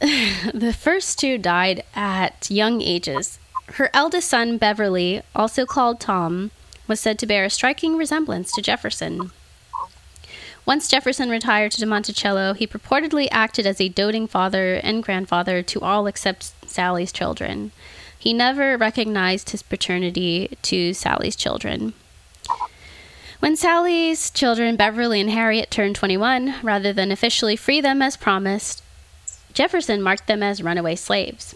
the 0.52 0.74
first 0.76 1.18
two 1.20 1.38
died 1.38 1.84
at 1.94 2.50
young 2.50 2.82
ages. 2.82 3.38
Her 3.74 3.90
eldest 3.94 4.28
son, 4.28 4.58
Beverly, 4.58 5.22
also 5.34 5.64
called 5.64 6.00
Tom, 6.00 6.50
was 6.88 6.98
said 6.98 7.18
to 7.20 7.26
bear 7.26 7.44
a 7.44 7.50
striking 7.50 7.96
resemblance 7.96 8.50
to 8.52 8.62
Jefferson. 8.62 9.30
Once 10.66 10.88
Jefferson 10.88 11.30
retired 11.30 11.72
to 11.72 11.86
Monticello, 11.86 12.52
he 12.52 12.66
purportedly 12.66 13.28
acted 13.30 13.66
as 13.66 13.80
a 13.80 13.88
doting 13.88 14.26
father 14.26 14.74
and 14.74 15.02
grandfather 15.02 15.62
to 15.62 15.80
all 15.80 16.06
except 16.06 16.52
Sally's 16.68 17.12
children. 17.12 17.72
He 18.18 18.32
never 18.32 18.76
recognized 18.76 19.50
his 19.50 19.62
paternity 19.62 20.56
to 20.62 20.92
Sally's 20.92 21.36
children. 21.36 21.94
When 23.40 23.56
Sally's 23.56 24.30
children, 24.30 24.76
Beverly 24.76 25.18
and 25.18 25.30
Harriet, 25.30 25.70
turned 25.70 25.96
21, 25.96 26.56
rather 26.62 26.92
than 26.92 27.10
officially 27.10 27.56
free 27.56 27.80
them 27.80 28.02
as 28.02 28.18
promised, 28.18 28.82
Jefferson 29.54 30.02
marked 30.02 30.26
them 30.26 30.42
as 30.42 30.62
runaway 30.62 30.94
slaves. 30.94 31.54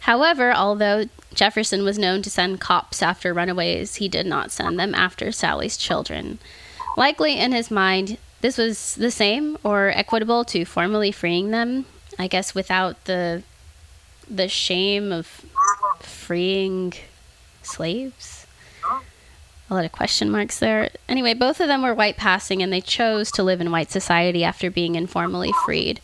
However, 0.00 0.52
although 0.52 1.06
Jefferson 1.32 1.82
was 1.82 1.98
known 1.98 2.20
to 2.22 2.30
send 2.30 2.60
cops 2.60 3.02
after 3.02 3.32
runaways, 3.32 3.96
he 3.96 4.08
did 4.08 4.26
not 4.26 4.50
send 4.50 4.78
them 4.78 4.94
after 4.94 5.32
Sally's 5.32 5.78
children. 5.78 6.38
Likely 6.96 7.38
in 7.38 7.52
his 7.52 7.70
mind, 7.70 8.18
this 8.40 8.58
was 8.58 8.96
the 8.96 9.10
same 9.10 9.56
or 9.64 9.88
equitable 9.88 10.44
to 10.46 10.64
formally 10.64 11.12
freeing 11.12 11.50
them, 11.50 11.86
I 12.18 12.26
guess 12.26 12.54
without 12.54 13.04
the 13.04 13.42
the 14.28 14.48
shame 14.48 15.12
of 15.12 15.44
freeing 16.00 16.92
slaves. 17.62 18.46
A 19.70 19.74
lot 19.74 19.84
of 19.84 19.92
question 19.92 20.30
marks 20.30 20.58
there. 20.58 20.90
Anyway, 21.08 21.34
both 21.34 21.60
of 21.60 21.66
them 21.66 21.82
were 21.82 21.94
white 21.94 22.16
passing 22.16 22.62
and 22.62 22.72
they 22.72 22.80
chose 22.80 23.30
to 23.32 23.42
live 23.42 23.60
in 23.60 23.70
white 23.70 23.90
society 23.90 24.44
after 24.44 24.70
being 24.70 24.96
informally 24.96 25.50
freed. 25.64 26.00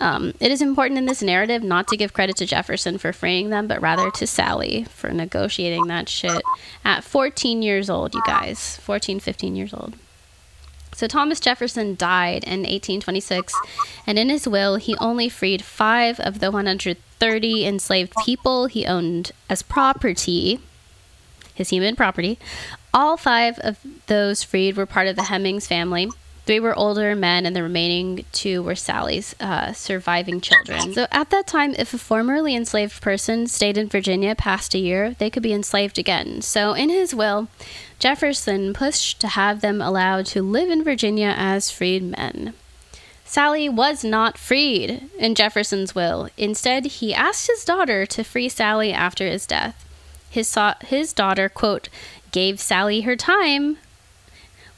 Um, 0.00 0.34
it 0.40 0.50
is 0.50 0.60
important 0.60 0.98
in 0.98 1.06
this 1.06 1.22
narrative 1.22 1.62
not 1.62 1.86
to 1.88 1.96
give 1.96 2.12
credit 2.12 2.36
to 2.36 2.46
Jefferson 2.46 2.98
for 2.98 3.12
freeing 3.12 3.50
them, 3.50 3.68
but 3.68 3.80
rather 3.80 4.10
to 4.10 4.26
Sally 4.26 4.84
for 4.84 5.10
negotiating 5.10 5.86
that 5.86 6.08
shit 6.08 6.42
at 6.84 7.04
14 7.04 7.62
years 7.62 7.88
old, 7.88 8.14
you 8.14 8.22
guys. 8.26 8.78
14, 8.78 9.20
15 9.20 9.54
years 9.54 9.72
old. 9.72 9.94
So 10.94 11.08
Thomas 11.08 11.40
Jefferson 11.40 11.96
died 11.96 12.44
in 12.44 12.60
1826, 12.60 13.52
and 14.06 14.18
in 14.18 14.28
his 14.28 14.46
will, 14.46 14.76
he 14.76 14.96
only 14.98 15.28
freed 15.28 15.62
five 15.62 16.20
of 16.20 16.38
the 16.38 16.50
130 16.52 17.66
enslaved 17.66 18.14
people 18.24 18.66
he 18.66 18.86
owned 18.86 19.32
as 19.50 19.62
property, 19.62 20.60
his 21.52 21.70
human 21.70 21.96
property. 21.96 22.38
All 22.92 23.16
five 23.16 23.58
of 23.58 23.78
those 24.06 24.44
freed 24.44 24.76
were 24.76 24.86
part 24.86 25.08
of 25.08 25.16
the 25.16 25.22
Hemings 25.24 25.66
family. 25.66 26.08
Three 26.46 26.60
were 26.60 26.76
older 26.76 27.14
men, 27.16 27.46
and 27.46 27.56
the 27.56 27.62
remaining 27.62 28.26
two 28.32 28.62
were 28.62 28.74
Sally's 28.74 29.34
uh, 29.40 29.72
surviving 29.72 30.42
children. 30.42 30.92
So 30.92 31.06
at 31.10 31.30
that 31.30 31.46
time, 31.46 31.74
if 31.78 31.94
a 31.94 31.98
formerly 31.98 32.54
enslaved 32.54 33.00
person 33.00 33.46
stayed 33.46 33.78
in 33.78 33.88
Virginia 33.88 34.34
past 34.34 34.74
a 34.74 34.78
year, 34.78 35.14
they 35.18 35.30
could 35.30 35.42
be 35.42 35.54
enslaved 35.54 35.98
again. 35.98 36.42
So 36.42 36.74
in 36.74 36.90
his 36.90 37.14
will, 37.14 37.48
Jefferson 37.98 38.74
pushed 38.74 39.20
to 39.20 39.28
have 39.28 39.62
them 39.62 39.80
allowed 39.80 40.26
to 40.26 40.42
live 40.42 40.68
in 40.68 40.84
Virginia 40.84 41.34
as 41.34 41.70
freed 41.70 42.02
men. 42.02 42.52
Sally 43.24 43.68
was 43.68 44.04
not 44.04 44.36
freed 44.36 45.08
in 45.18 45.34
Jefferson's 45.34 45.94
will. 45.94 46.28
Instead, 46.36 46.84
he 46.84 47.14
asked 47.14 47.46
his 47.46 47.64
daughter 47.64 48.04
to 48.04 48.22
free 48.22 48.50
Sally 48.50 48.92
after 48.92 49.26
his 49.26 49.46
death. 49.46 49.80
His, 50.28 50.56
his 50.86 51.14
daughter, 51.14 51.48
quote, 51.48 51.88
gave 52.32 52.60
Sally 52.60 53.00
her 53.02 53.16
time, 53.16 53.78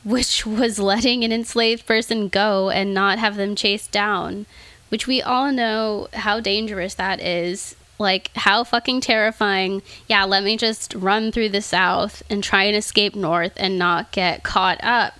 which 0.07 0.47
was 0.47 0.79
letting 0.79 1.25
an 1.25 1.33
enslaved 1.33 1.85
person 1.85 2.29
go 2.29 2.71
and 2.71 2.95
not 2.95 3.19
have 3.19 3.35
them 3.35 3.57
chased 3.57 3.91
down, 3.91 4.47
which 4.89 5.09
we 5.09 5.21
all 5.21 5.51
know 5.51 6.07
how 6.13 6.39
dangerous 6.39 6.95
that 6.95 7.21
is. 7.21 7.75
Like, 7.99 8.31
how 8.37 8.63
fucking 8.63 9.01
terrifying. 9.01 9.83
Yeah, 10.07 10.25
let 10.25 10.45
me 10.45 10.57
just 10.57 10.95
run 10.95 11.33
through 11.33 11.49
the 11.49 11.63
South 11.63 12.23
and 12.31 12.45
try 12.45 12.65
and 12.65 12.77
escape 12.77 13.17
North 13.17 13.55
and 13.57 13.79
not 13.79 14.13
get 14.13 14.45
caught 14.45 14.79
up. 14.81 15.15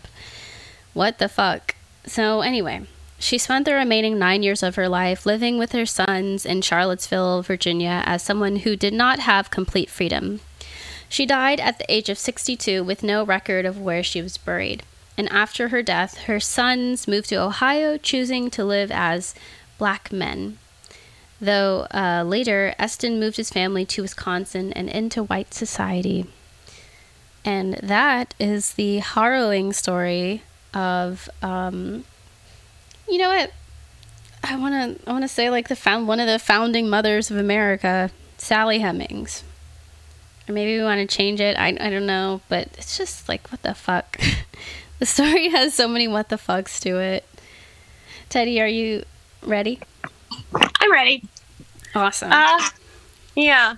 What 0.95 1.19
the 1.19 1.29
fuck? 1.29 1.75
So, 2.05 2.43
anyway, 2.43 2.83
she 3.19 3.39
spent 3.39 3.65
the 3.65 3.75
remaining 3.75 4.21
nine 4.21 4.45
years 4.45 4.63
of 4.63 4.77
her 4.77 4.89
life 4.89 5.27
living 5.27 5.59
with 5.59 5.73
her 5.73 5.87
sons 5.87 6.47
in 6.47 6.63
Charlottesville, 6.63 7.43
Virginia, 7.43 8.03
as 8.07 8.23
someone 8.23 8.57
who 8.57 8.77
did 8.77 8.93
not 8.93 9.19
have 9.21 9.51
complete 9.51 9.91
freedom. 9.91 10.41
She 11.09 11.27
died 11.27 11.61
at 11.61 11.79
the 11.79 11.93
age 11.93 12.09
of 12.09 12.19
62 12.19 12.83
with 12.83 13.03
no 13.03 13.25
record 13.25 13.65
of 13.65 13.81
where 13.81 14.03
she 14.03 14.23
was 14.23 14.37
buried. 14.37 14.83
And 15.19 15.29
after 15.31 15.69
her 15.69 15.83
death, 15.83 16.19
her 16.25 16.41
sons 16.41 17.09
moved 17.09 17.29
to 17.31 17.37
Ohio, 17.37 17.97
choosing 17.97 18.51
to 18.51 18.65
live 18.65 18.91
as 18.91 19.35
black 19.79 20.13
men. 20.13 20.59
Though 21.41 21.87
uh, 21.93 22.25
later, 22.27 22.75
Eston 22.79 23.21
moved 23.21 23.37
his 23.37 23.51
family 23.51 23.85
to 23.87 24.03
Wisconsin 24.03 24.73
and 24.73 24.89
into 24.89 25.23
white 25.23 25.55
society. 25.55 26.27
And 27.45 27.75
that 27.75 28.35
is 28.41 28.75
the 28.75 28.99
harrowing 28.99 29.73
story 29.73 30.43
of, 30.75 31.29
um, 31.43 32.05
you 33.09 33.19
know 33.19 33.29
what? 33.29 33.53
I 34.43 34.57
want 34.57 35.01
to 35.01 35.09
I 35.09 35.13
want 35.13 35.25
to 35.25 35.29
say 35.29 35.51
like 35.51 35.69
the 35.69 35.77
found 35.77 36.07
one 36.07 36.21
of 36.21 36.27
the 36.27 36.39
founding 36.39 36.89
mothers 36.89 37.31
of 37.31 37.37
America, 37.37 38.11
Sally 38.39 38.79
Hemings. 38.79 39.43
Or 40.49 40.53
maybe 40.53 40.79
we 40.79 40.85
want 40.85 41.09
to 41.09 41.17
change 41.17 41.41
it. 41.41 41.57
I, 41.59 41.77
I 41.81 41.91
don't 41.91 42.07
know, 42.07 42.41
but 42.49 42.69
it's 42.79 42.97
just 42.97 43.29
like 43.29 43.49
what 43.49 43.63
the 43.63 43.75
fuck. 43.75 44.21
the 44.99 45.07
story 45.07 45.49
has 45.49 45.75
so 45.75 45.89
many 45.89 46.07
what 46.09 46.29
the 46.29 46.37
fucks 46.37 46.81
to 46.83 46.99
it. 46.99 47.25
Teddy, 48.29 48.61
are 48.61 48.69
you 48.69 49.05
ready? 49.43 49.81
I'm 50.81 50.93
ready. 50.93 51.25
Awesome. 51.95 52.31
Uh, 52.33 52.61
yeah. 53.35 53.77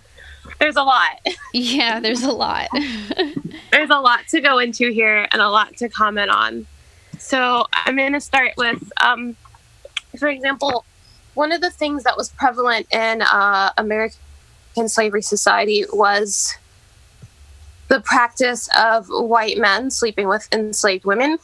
There's 0.58 0.76
a 0.76 0.82
lot. 0.82 1.20
yeah, 1.52 2.00
there's 2.00 2.22
a 2.22 2.32
lot. 2.32 2.68
There's 3.70 3.90
a 3.90 3.98
lot 4.00 4.20
to 4.30 4.40
go 4.40 4.58
into 4.58 4.90
here 4.90 5.28
and 5.30 5.42
a 5.42 5.48
lot 5.48 5.76
to 5.76 5.88
comment 5.88 6.30
on. 6.30 6.66
So 7.18 7.66
I'm 7.72 7.96
going 7.96 8.14
to 8.14 8.20
start 8.20 8.52
with, 8.56 8.90
um, 9.00 9.36
for 10.18 10.28
example, 10.28 10.84
one 11.34 11.52
of 11.52 11.60
the 11.60 11.70
things 11.70 12.04
that 12.04 12.16
was 12.16 12.30
prevalent 12.30 12.92
in 12.92 13.22
uh, 13.22 13.72
American 13.76 14.18
slavery 14.86 15.22
society 15.22 15.84
was 15.92 16.54
the 17.88 18.00
practice 18.00 18.68
of 18.78 19.06
white 19.08 19.58
men 19.58 19.90
sleeping 19.90 20.28
with 20.28 20.46
enslaved 20.52 21.04
women. 21.04 21.38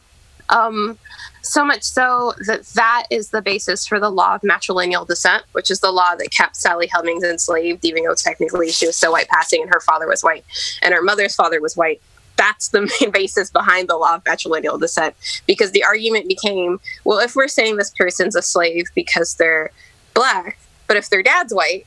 Um, 0.50 0.98
so 1.42 1.64
much 1.64 1.82
so 1.82 2.34
that 2.46 2.64
that 2.74 3.06
is 3.10 3.30
the 3.30 3.42
basis 3.42 3.86
for 3.86 3.98
the 3.98 4.10
law 4.10 4.34
of 4.34 4.42
matrilineal 4.42 5.06
descent, 5.06 5.44
which 5.52 5.70
is 5.70 5.80
the 5.80 5.90
law 5.90 6.14
that 6.14 6.30
kept 6.30 6.56
Sally 6.56 6.86
Hemings 6.86 7.24
enslaved, 7.24 7.84
even 7.84 8.04
though 8.04 8.14
technically 8.14 8.70
she 8.70 8.86
was 8.86 8.96
so 8.96 9.10
white 9.10 9.28
passing 9.28 9.62
and 9.62 9.70
her 9.70 9.80
father 9.80 10.06
was 10.06 10.22
white 10.22 10.44
and 10.82 10.94
her 10.94 11.02
mother's 11.02 11.34
father 11.34 11.60
was 11.60 11.76
white. 11.76 12.00
That's 12.36 12.68
the 12.68 12.82
main 13.00 13.10
basis 13.10 13.50
behind 13.50 13.88
the 13.88 13.96
law 13.96 14.16
of 14.16 14.24
matrilineal 14.24 14.78
descent 14.78 15.14
because 15.46 15.72
the 15.72 15.84
argument 15.84 16.28
became 16.28 16.78
well, 17.04 17.18
if 17.18 17.34
we're 17.36 17.48
saying 17.48 17.76
this 17.76 17.90
person's 17.90 18.36
a 18.36 18.42
slave 18.42 18.86
because 18.94 19.34
they're 19.34 19.70
black, 20.12 20.58
but 20.86 20.96
if 20.96 21.08
their 21.08 21.22
dad's 21.22 21.54
white, 21.54 21.86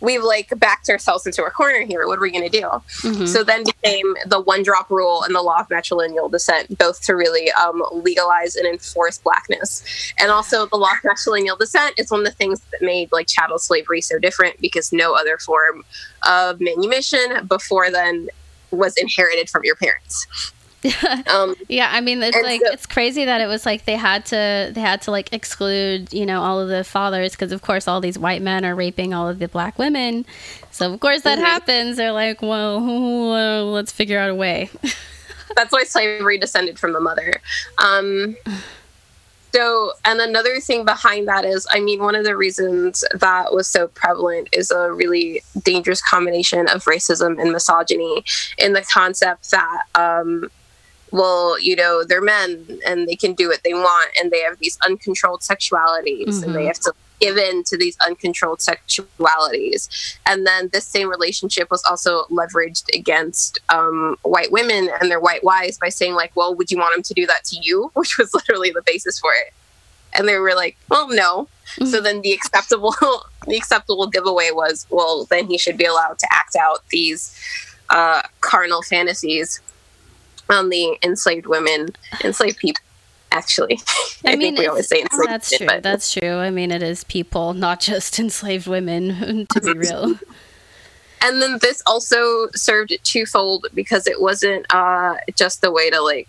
we've 0.00 0.22
like 0.22 0.52
backed 0.58 0.88
ourselves 0.88 1.26
into 1.26 1.44
a 1.44 1.50
corner 1.50 1.80
here. 1.80 2.06
What 2.06 2.18
are 2.18 2.22
we 2.22 2.30
going 2.30 2.48
to 2.48 2.60
do? 2.60 2.66
Mhm. 3.02 3.28
So 3.28 3.44
then 3.44 3.64
became 3.64 4.14
the 4.26 4.40
one 4.40 4.62
drop 4.62 4.90
rule 4.90 5.22
and 5.22 5.34
the 5.34 5.42
law 5.42 5.60
of 5.60 5.68
matrilineal 5.68 6.30
descent, 6.30 6.78
both 6.78 7.02
to 7.04 7.14
really 7.14 7.50
um, 7.52 7.82
legalize 7.92 8.56
and 8.56 8.66
enforce 8.66 9.18
blackness. 9.18 9.82
And 10.18 10.30
also, 10.30 10.66
the 10.66 10.76
law 10.76 10.92
of 10.92 10.98
matrilineal 11.10 11.58
descent 11.58 11.94
is 11.98 12.10
one 12.10 12.20
of 12.20 12.26
the 12.26 12.32
things 12.32 12.60
that 12.72 12.82
made 12.82 13.12
like 13.12 13.28
chattel 13.28 13.58
slavery 13.58 14.00
so 14.00 14.18
different 14.18 14.60
because 14.60 14.92
no 14.92 15.14
other 15.14 15.38
form 15.38 15.84
of 16.26 16.60
manumission 16.60 17.46
before 17.46 17.90
then 17.90 18.28
was 18.70 18.96
inherited 18.96 19.50
from 19.50 19.62
your 19.64 19.74
parents. 19.76 20.26
Um, 21.28 21.54
Yeah, 21.68 21.88
I 21.92 22.00
mean 22.00 22.22
it's 22.22 22.36
like 22.42 22.60
so- 22.64 22.72
it's 22.72 22.86
crazy 22.86 23.24
that 23.24 23.40
it 23.40 23.46
was 23.46 23.66
like 23.66 23.84
they 23.84 23.96
had 23.96 24.24
to 24.26 24.70
they 24.74 24.80
had 24.80 25.02
to 25.02 25.10
like 25.10 25.32
exclude, 25.32 26.12
you 26.12 26.24
know, 26.26 26.40
all 26.40 26.60
of 26.60 26.68
the 26.68 26.84
fathers 26.84 27.32
because 27.32 27.52
of 27.52 27.62
course 27.62 27.86
all 27.86 28.00
these 28.00 28.18
white 28.18 28.42
men 28.42 28.64
are 28.64 28.74
raping 28.74 29.12
all 29.14 29.28
of 29.28 29.38
the 29.38 29.48
black 29.48 29.78
women. 29.78 30.24
So 30.70 30.92
of 30.92 31.00
course 31.00 31.22
that 31.22 31.38
Mhm. 31.38 31.42
happens. 31.42 31.96
They're 31.98 32.12
like, 32.12 32.40
well, 32.42 32.80
well, 32.80 33.72
let's 33.72 33.92
figure 33.92 34.18
out 34.18 34.30
a 34.30 34.34
way. 34.34 34.70
that's 35.56 35.72
why 35.72 35.84
slavery 35.84 36.38
descended 36.38 36.78
from 36.78 36.92
the 36.92 37.00
mother. 37.00 37.40
Um, 37.78 38.36
so, 39.52 39.92
and 40.04 40.20
another 40.20 40.60
thing 40.60 40.84
behind 40.84 41.26
that 41.26 41.44
is, 41.44 41.66
I 41.68 41.80
mean, 41.80 41.98
one 42.00 42.14
of 42.14 42.24
the 42.24 42.36
reasons 42.36 43.02
that 43.12 43.52
was 43.52 43.66
so 43.66 43.88
prevalent 43.88 44.48
is 44.52 44.70
a 44.70 44.92
really 44.92 45.42
dangerous 45.64 46.00
combination 46.00 46.68
of 46.68 46.84
racism 46.84 47.40
and 47.40 47.50
misogyny 47.50 48.24
in 48.58 48.74
the 48.74 48.82
concept 48.82 49.50
that, 49.50 49.82
um, 49.96 50.48
well, 51.12 51.58
you 51.58 51.76
know, 51.76 52.04
they're 52.04 52.20
men 52.20 52.80
and 52.86 53.08
they 53.08 53.16
can 53.16 53.32
do 53.34 53.48
what 53.48 53.62
they 53.64 53.74
want 53.74 54.10
and 54.20 54.30
they 54.30 54.40
have 54.40 54.58
these 54.58 54.78
uncontrolled 54.86 55.40
sexualities 55.40 56.42
and 56.42 56.54
they 56.54 56.62
Mhm. 56.64 56.66
have 56.68 56.80
to 56.80 56.92
give 57.20 57.36
in 57.36 57.62
to 57.64 57.76
these 57.76 57.96
uncontrolled 58.06 58.60
sexualities. 58.60 59.88
And 60.26 60.46
then 60.46 60.70
this 60.72 60.86
same 60.86 61.08
relationship 61.08 61.70
was 61.70 61.82
also 61.84 62.24
leveraged 62.30 62.84
against 62.94 63.58
um, 63.68 64.16
white 64.22 64.50
women 64.50 64.90
and 65.00 65.10
their 65.10 65.20
white 65.20 65.44
wives 65.44 65.78
by 65.78 65.90
saying, 65.90 66.14
like, 66.14 66.32
well, 66.34 66.54
would 66.54 66.70
you 66.70 66.78
want 66.78 66.96
him 66.96 67.02
to 67.02 67.14
do 67.14 67.26
that 67.26 67.44
to 67.46 67.56
you? 67.60 67.90
Which 67.94 68.16
was 68.18 68.32
literally 68.32 68.70
the 68.70 68.82
basis 68.86 69.18
for 69.18 69.32
it. 69.32 69.52
And 70.12 70.26
they 70.26 70.38
were 70.38 70.54
like, 70.54 70.76
well, 70.88 71.08
no. 71.08 71.48
So 71.86 72.00
then 72.00 72.20
the 72.22 72.32
acceptable 72.32 72.94
the 73.46 73.56
acceptable 73.56 74.06
giveaway 74.08 74.50
was, 74.52 74.86
well, 74.90 75.24
then 75.26 75.46
he 75.46 75.56
should 75.56 75.76
be 75.76 75.84
allowed 75.84 76.18
to 76.18 76.26
act 76.32 76.56
out 76.56 76.82
these 76.88 77.36
uh, 77.90 78.22
carnal 78.40 78.82
fantasies 78.82 79.60
on 80.50 80.68
the 80.68 80.98
enslaved 81.02 81.46
women, 81.46 81.88
enslaved 82.24 82.58
people. 82.58 82.82
Actually, 83.32 83.80
I 84.26 84.32
I, 84.32 84.36
mean, 84.36 84.40
think 84.40 84.58
we 84.58 84.66
always 84.66 84.88
say 84.88 85.02
enslaved. 85.02 85.28
That's 85.30 85.56
true. 85.56 85.66
but- 85.66 85.82
That's 85.84 86.12
true. 86.12 86.34
I 86.34 86.50
mean, 86.50 86.72
it 86.72 86.82
is 86.82 87.04
people, 87.04 87.54
not 87.54 87.78
just 87.90 88.18
enslaved 88.18 88.66
women, 88.66 89.46
to 89.50 89.60
be 89.60 89.72
real. 89.72 90.16
and 91.22 91.40
then 91.40 91.58
this 91.62 91.80
also 91.86 92.48
served 92.56 92.92
twofold 93.04 93.66
because 93.72 94.06
it 94.08 94.20
wasn't 94.20 94.66
uh, 94.74 95.14
just 95.36 95.60
the 95.62 95.70
way 95.70 95.90
to 95.90 96.00
like 96.00 96.28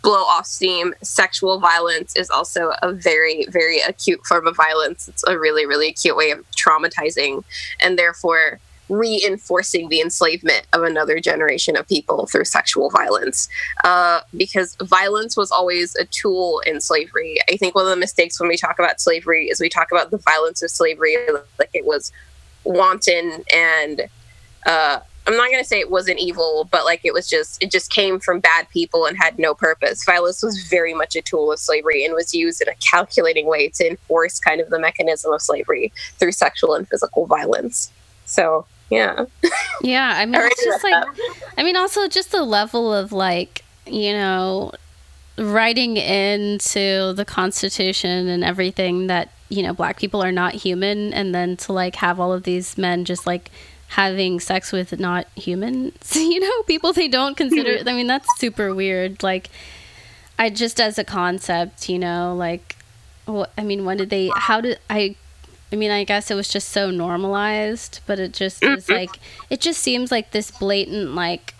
blow 0.00 0.22
off 0.22 0.46
steam 0.46 0.94
sexual 1.02 1.58
violence 1.58 2.14
is 2.16 2.30
also 2.30 2.72
a 2.82 2.92
very 2.92 3.44
very 3.50 3.80
acute 3.80 4.24
form 4.24 4.46
of 4.46 4.56
violence 4.56 5.08
it's 5.08 5.24
a 5.26 5.36
really 5.36 5.66
really 5.66 5.88
acute 5.88 6.16
way 6.16 6.30
of 6.30 6.38
traumatizing 6.52 7.42
and 7.80 7.98
therefore 7.98 8.60
reinforcing 8.88 9.88
the 9.88 10.00
enslavement 10.00 10.66
of 10.72 10.82
another 10.82 11.20
generation 11.20 11.76
of 11.76 11.86
people 11.88 12.26
through 12.26 12.44
sexual 12.44 12.90
violence 12.90 13.48
uh, 13.84 14.20
because 14.36 14.76
violence 14.82 15.36
was 15.36 15.50
always 15.50 15.94
a 15.96 16.04
tool 16.06 16.60
in 16.66 16.80
slavery 16.80 17.36
i 17.50 17.56
think 17.56 17.74
one 17.74 17.84
of 17.84 17.90
the 17.90 17.96
mistakes 17.96 18.40
when 18.40 18.48
we 18.48 18.56
talk 18.56 18.78
about 18.78 19.00
slavery 19.00 19.46
is 19.48 19.60
we 19.60 19.68
talk 19.68 19.90
about 19.90 20.10
the 20.10 20.18
violence 20.18 20.62
of 20.62 20.70
slavery 20.70 21.16
like 21.58 21.70
it 21.74 21.84
was 21.84 22.12
wanton 22.64 23.44
and 23.54 24.08
uh, 24.66 25.00
I'm 25.28 25.36
not 25.36 25.50
going 25.50 25.62
to 25.62 25.68
say 25.68 25.78
it 25.78 25.90
wasn't 25.90 26.20
evil, 26.20 26.66
but 26.70 26.86
like 26.86 27.02
it 27.04 27.12
was 27.12 27.28
just 27.28 27.62
it 27.62 27.70
just 27.70 27.92
came 27.92 28.18
from 28.18 28.40
bad 28.40 28.66
people 28.70 29.04
and 29.04 29.14
had 29.14 29.38
no 29.38 29.52
purpose. 29.52 30.02
Violence 30.04 30.42
was 30.42 30.66
very 30.68 30.94
much 30.94 31.16
a 31.16 31.20
tool 31.20 31.52
of 31.52 31.58
slavery 31.58 32.02
and 32.02 32.14
was 32.14 32.32
used 32.32 32.62
in 32.62 32.68
a 32.68 32.74
calculating 32.76 33.46
way 33.46 33.68
to 33.68 33.86
enforce 33.86 34.40
kind 34.40 34.58
of 34.58 34.70
the 34.70 34.78
mechanism 34.78 35.30
of 35.30 35.42
slavery 35.42 35.92
through 36.18 36.32
sexual 36.32 36.74
and 36.74 36.88
physical 36.88 37.26
violence. 37.26 37.92
So 38.24 38.64
yeah, 38.90 39.26
Yeah, 39.82 40.12
I 40.16 40.26
mean, 40.26 40.40
it's 40.42 40.64
just 40.64 40.84
like, 40.84 41.04
I 41.56 41.62
mean, 41.62 41.76
also 41.76 42.08
just 42.08 42.32
the 42.32 42.42
level 42.42 42.92
of 42.92 43.12
like, 43.12 43.64
you 43.86 44.12
know, 44.12 44.72
writing 45.38 45.96
into 45.96 47.12
the 47.14 47.24
Constitution 47.24 48.28
and 48.28 48.42
everything 48.42 49.06
that 49.06 49.30
you 49.50 49.62
know 49.62 49.72
black 49.72 49.98
people 49.98 50.22
are 50.22 50.32
not 50.32 50.54
human, 50.54 51.12
and 51.14 51.34
then 51.34 51.56
to 51.58 51.72
like 51.72 51.96
have 51.96 52.18
all 52.20 52.32
of 52.32 52.42
these 52.42 52.76
men 52.76 53.04
just 53.04 53.26
like 53.26 53.50
having 53.88 54.38
sex 54.38 54.70
with 54.72 54.98
not 55.00 55.26
humans, 55.34 55.94
you 56.16 56.40
know, 56.40 56.62
people 56.64 56.92
they 56.92 57.08
don't 57.08 57.36
consider. 57.36 57.78
I 57.88 57.94
mean, 57.94 58.06
that's 58.06 58.28
super 58.38 58.74
weird. 58.74 59.22
Like, 59.22 59.48
I 60.38 60.50
just 60.50 60.80
as 60.80 60.98
a 60.98 61.04
concept, 61.04 61.88
you 61.88 61.98
know, 61.98 62.34
like, 62.34 62.76
what 63.24 63.50
I 63.56 63.62
mean, 63.62 63.84
when 63.84 63.96
did 63.96 64.10
they? 64.10 64.30
How 64.34 64.60
did 64.60 64.78
I? 64.90 65.16
I 65.72 65.76
mean, 65.76 65.90
I 65.90 66.04
guess 66.04 66.30
it 66.30 66.34
was 66.34 66.48
just 66.48 66.70
so 66.70 66.90
normalized, 66.90 68.00
but 68.06 68.18
it 68.18 68.32
just 68.32 68.62
is 68.64 68.84
mm-hmm. 68.84 68.92
like 68.92 69.10
it 69.50 69.60
just 69.60 69.80
seems 69.82 70.10
like 70.10 70.30
this 70.30 70.50
blatant 70.50 71.14
like 71.14 71.54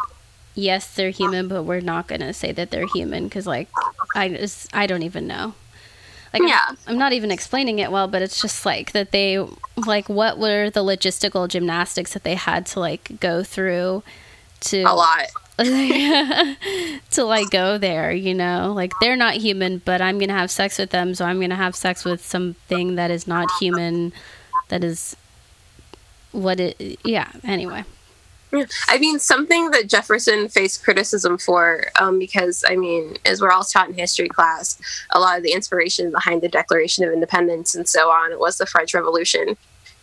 yes, 0.54 0.94
they're 0.94 1.10
human, 1.10 1.46
but 1.46 1.62
we're 1.62 1.80
not 1.80 2.08
going 2.08 2.20
to 2.20 2.32
say 2.32 2.50
that 2.52 2.70
they're 2.70 2.86
human 2.94 3.30
cuz 3.30 3.46
like 3.46 3.68
I 4.16 4.28
just 4.28 4.74
I 4.74 4.86
don't 4.86 5.02
even 5.02 5.26
know. 5.26 5.54
like 6.32 6.42
I'm- 6.42 6.48
Yeah. 6.48 6.74
I'm, 6.86 6.98
not 6.98 7.12
even 7.12 7.30
explaining 7.30 7.78
it 7.78 7.90
well 7.92 8.06
but 8.08 8.20
it's 8.22 8.40
just 8.42 8.66
like 8.66 8.92
that 8.92 9.12
they 9.12 9.38
like 9.76 10.08
what 10.08 10.38
were 10.38 10.68
the 10.70 10.82
logistical 10.82 11.48
gymnastics 11.48 12.12
that 12.12 12.24
they 12.24 12.34
had 12.34 12.66
to 12.66 12.80
like 12.80 13.18
go 13.20 13.42
through 13.42 14.02
to 14.60 14.82
A 14.82 14.94
lot. 14.94 15.26
to 17.10 17.24
like 17.24 17.50
go 17.50 17.78
there 17.78 18.12
you 18.12 18.34
know? 18.34 18.72
Like 18.74 18.92
they're 19.00 19.16
not 19.16 19.34
human 19.34 19.78
but 19.84 20.00
i'm 20.00 20.18
gonna 20.18 20.32
have 20.32 20.50
sex 20.50 20.78
with 20.78 20.90
them 20.90 21.14
so 21.14 21.24
i'm 21.24 21.40
gonna 21.40 21.56
have 21.56 21.74
sex 21.74 22.04
with 22.04 22.24
something 22.24 22.94
that 22.94 23.10
is 23.10 23.26
not 23.26 23.48
human 23.58 24.12
that 24.68 24.84
is 24.84 25.16
what 26.32 26.60
it 26.60 26.98
yeah 27.04 27.30
anyway. 27.44 27.84
I 28.88 28.98
mean, 28.98 29.18
something 29.18 29.72
that 29.72 29.88
Jefferson 29.88 30.48
faced 30.48 30.82
criticism 30.82 31.36
for, 31.36 31.84
um, 32.00 32.18
because 32.18 32.64
I 32.66 32.76
mean, 32.76 33.18
as 33.26 33.42
we're 33.42 33.50
all 33.50 33.64
taught 33.64 33.88
in 33.88 33.94
history 33.94 34.28
class, 34.28 34.80
a 35.10 35.20
lot 35.20 35.36
of 35.36 35.42
the 35.42 35.52
inspiration 35.52 36.10
behind 36.10 36.40
the 36.40 36.48
Declaration 36.48 37.04
of 37.04 37.12
Independence 37.12 37.74
and 37.74 37.86
so 37.86 38.08
on 38.08 38.38
was 38.38 38.56
the 38.56 38.64
French 38.64 38.94
Revolution. 38.94 39.56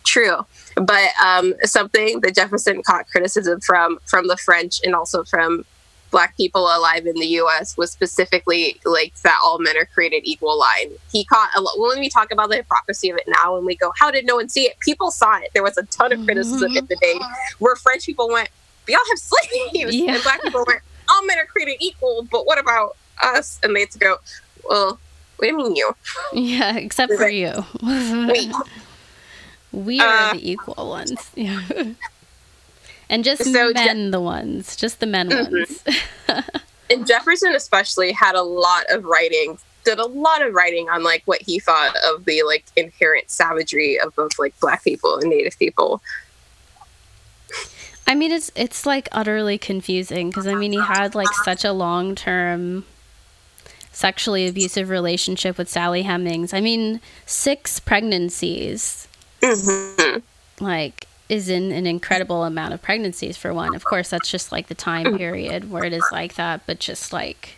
True, 0.04 0.46
but 0.76 1.10
um, 1.24 1.54
something 1.64 2.22
that 2.22 2.36
Jefferson 2.36 2.84
caught 2.84 3.08
criticism 3.08 3.62
from 3.62 4.00
from 4.06 4.28
the 4.28 4.38
French 4.38 4.82
and 4.84 4.94
also 4.96 5.24
from 5.24 5.66
Black 6.12 6.38
people 6.38 6.62
alive 6.64 7.06
in 7.06 7.16
the 7.16 7.26
U.S. 7.42 7.76
was 7.76 7.92
specifically 7.92 8.80
like 8.86 9.14
that 9.24 9.38
all 9.44 9.60
men 9.60 9.76
are 9.78 9.86
created 9.86 10.22
equal 10.24 10.58
line. 10.58 10.92
He 11.12 11.26
caught 11.26 11.50
a 11.56 11.62
lot. 11.62 11.78
When 11.78 12.00
we 12.00 12.10
talk 12.10 12.32
about 12.32 12.50
the 12.50 12.58
hypocrisy 12.58 13.10
of 13.10 13.18
it 13.18 13.26
now, 13.28 13.58
and 13.58 13.66
we 13.66 13.76
go, 13.76 13.92
"How 14.00 14.12
did 14.12 14.26
no 14.26 14.36
one 14.36 14.48
see 14.48 14.64
it?" 14.64 14.80
People 14.80 15.12
saw 15.12 15.38
it. 15.40 15.50
There 15.54 15.64
was 15.64 15.78
a 15.78 15.84
ton 15.84 16.14
of 16.14 16.24
criticism 16.26 16.76
in 16.78 16.86
the 16.86 16.96
day 17.02 17.20
where 17.60 17.76
French 17.76 18.06
people 18.06 18.30
went, 18.30 18.50
"We 18.88 18.96
all 18.96 19.02
have 19.10 19.20
slaves," 19.20 19.96
Yeah. 19.96 20.14
and 20.16 20.24
Black 20.24 20.42
people 20.42 20.64
went, 20.68 20.82
"All 21.10 21.26
men 21.26 21.38
are 21.40 21.46
created 21.46 21.78
equal, 21.80 22.28
but 22.32 22.46
what 22.46 22.60
about 22.60 22.96
us?" 23.22 23.60
And 23.64 23.76
they 23.76 23.82
had 23.82 23.92
to 23.92 24.00
go, 24.00 24.18
"Well, 24.64 25.00
what 25.38 25.42
do 25.42 25.48
you 25.48 25.58
mean 25.58 25.76
you? 25.76 25.96
yeah 26.34 26.78
except 26.78 27.12
for 27.14 27.28
you 27.28 27.66
Wait, 27.84 28.50
we 29.76 30.00
are 30.00 30.30
Uh, 30.30 30.34
the 30.34 30.52
equal 30.52 30.90
ones. 30.90 31.30
Yeah. 31.36 31.62
And 33.10 33.24
just 33.24 33.44
So 33.44 33.72
Je- 33.72 33.86
men 33.86 34.10
the 34.12 34.20
ones. 34.22 34.76
Just 34.76 35.00
the 35.00 35.06
men 35.06 35.30
Mhm. 35.30 35.52
ones. 35.52 35.84
And 36.90 37.06
Jefferson 37.08 37.54
especially 37.56 38.12
had 38.12 38.36
a 38.36 38.42
lot 38.44 38.86
of 38.90 39.04
writing 39.06 39.58
did 39.84 40.00
a 40.00 40.06
lot 40.08 40.42
of 40.46 40.54
writing 40.54 40.88
on 40.90 41.04
like 41.04 41.22
what 41.26 41.42
he 41.44 41.60
thought 41.60 41.96
of 42.08 42.26
the 42.26 42.42
like 42.44 42.66
inherent 42.76 43.30
savagery 43.30 44.00
of 44.00 44.16
both 44.16 44.38
like 44.40 44.60
black 44.60 44.84
people 44.84 45.16
and 45.20 45.30
native 45.30 45.58
people. 45.60 46.02
I 48.08 48.14
mean, 48.16 48.32
it's 48.32 48.52
it's 48.56 48.86
like 48.86 49.08
utterly 49.12 49.58
confusing 49.58 50.30
because 50.30 50.48
I 50.48 50.56
mean, 50.56 50.72
he 50.72 50.80
had 50.82 51.16
like 51.16 51.32
such 51.44 51.64
a 51.66 51.72
long 51.72 52.14
term 52.16 52.86
sexually 53.92 54.48
abusive 54.48 54.90
relationship 54.90 55.58
with 55.58 55.70
Sally 55.70 56.04
Hemings. 56.04 56.54
I 56.54 56.62
mean, 56.62 57.00
six 57.26 57.80
pregnancies, 57.80 59.08
hmm 59.54 60.20
like, 60.60 61.08
is 61.28 61.50
in 61.50 61.72
an 61.72 61.88
incredible 61.88 62.44
amount 62.44 62.74
of 62.74 62.82
pregnancies 62.82 63.38
for 63.38 63.54
one. 63.54 63.76
Of 63.76 63.84
course, 63.84 64.10
that's 64.10 64.30
just 64.30 64.52
like 64.52 64.68
the 64.68 64.76
time 64.76 65.18
period 65.18 65.72
where 65.72 65.84
it 65.84 65.94
is 65.94 66.06
like 66.12 66.36
that, 66.36 66.62
but 66.66 66.80
just 66.80 67.12
like, 67.12 67.58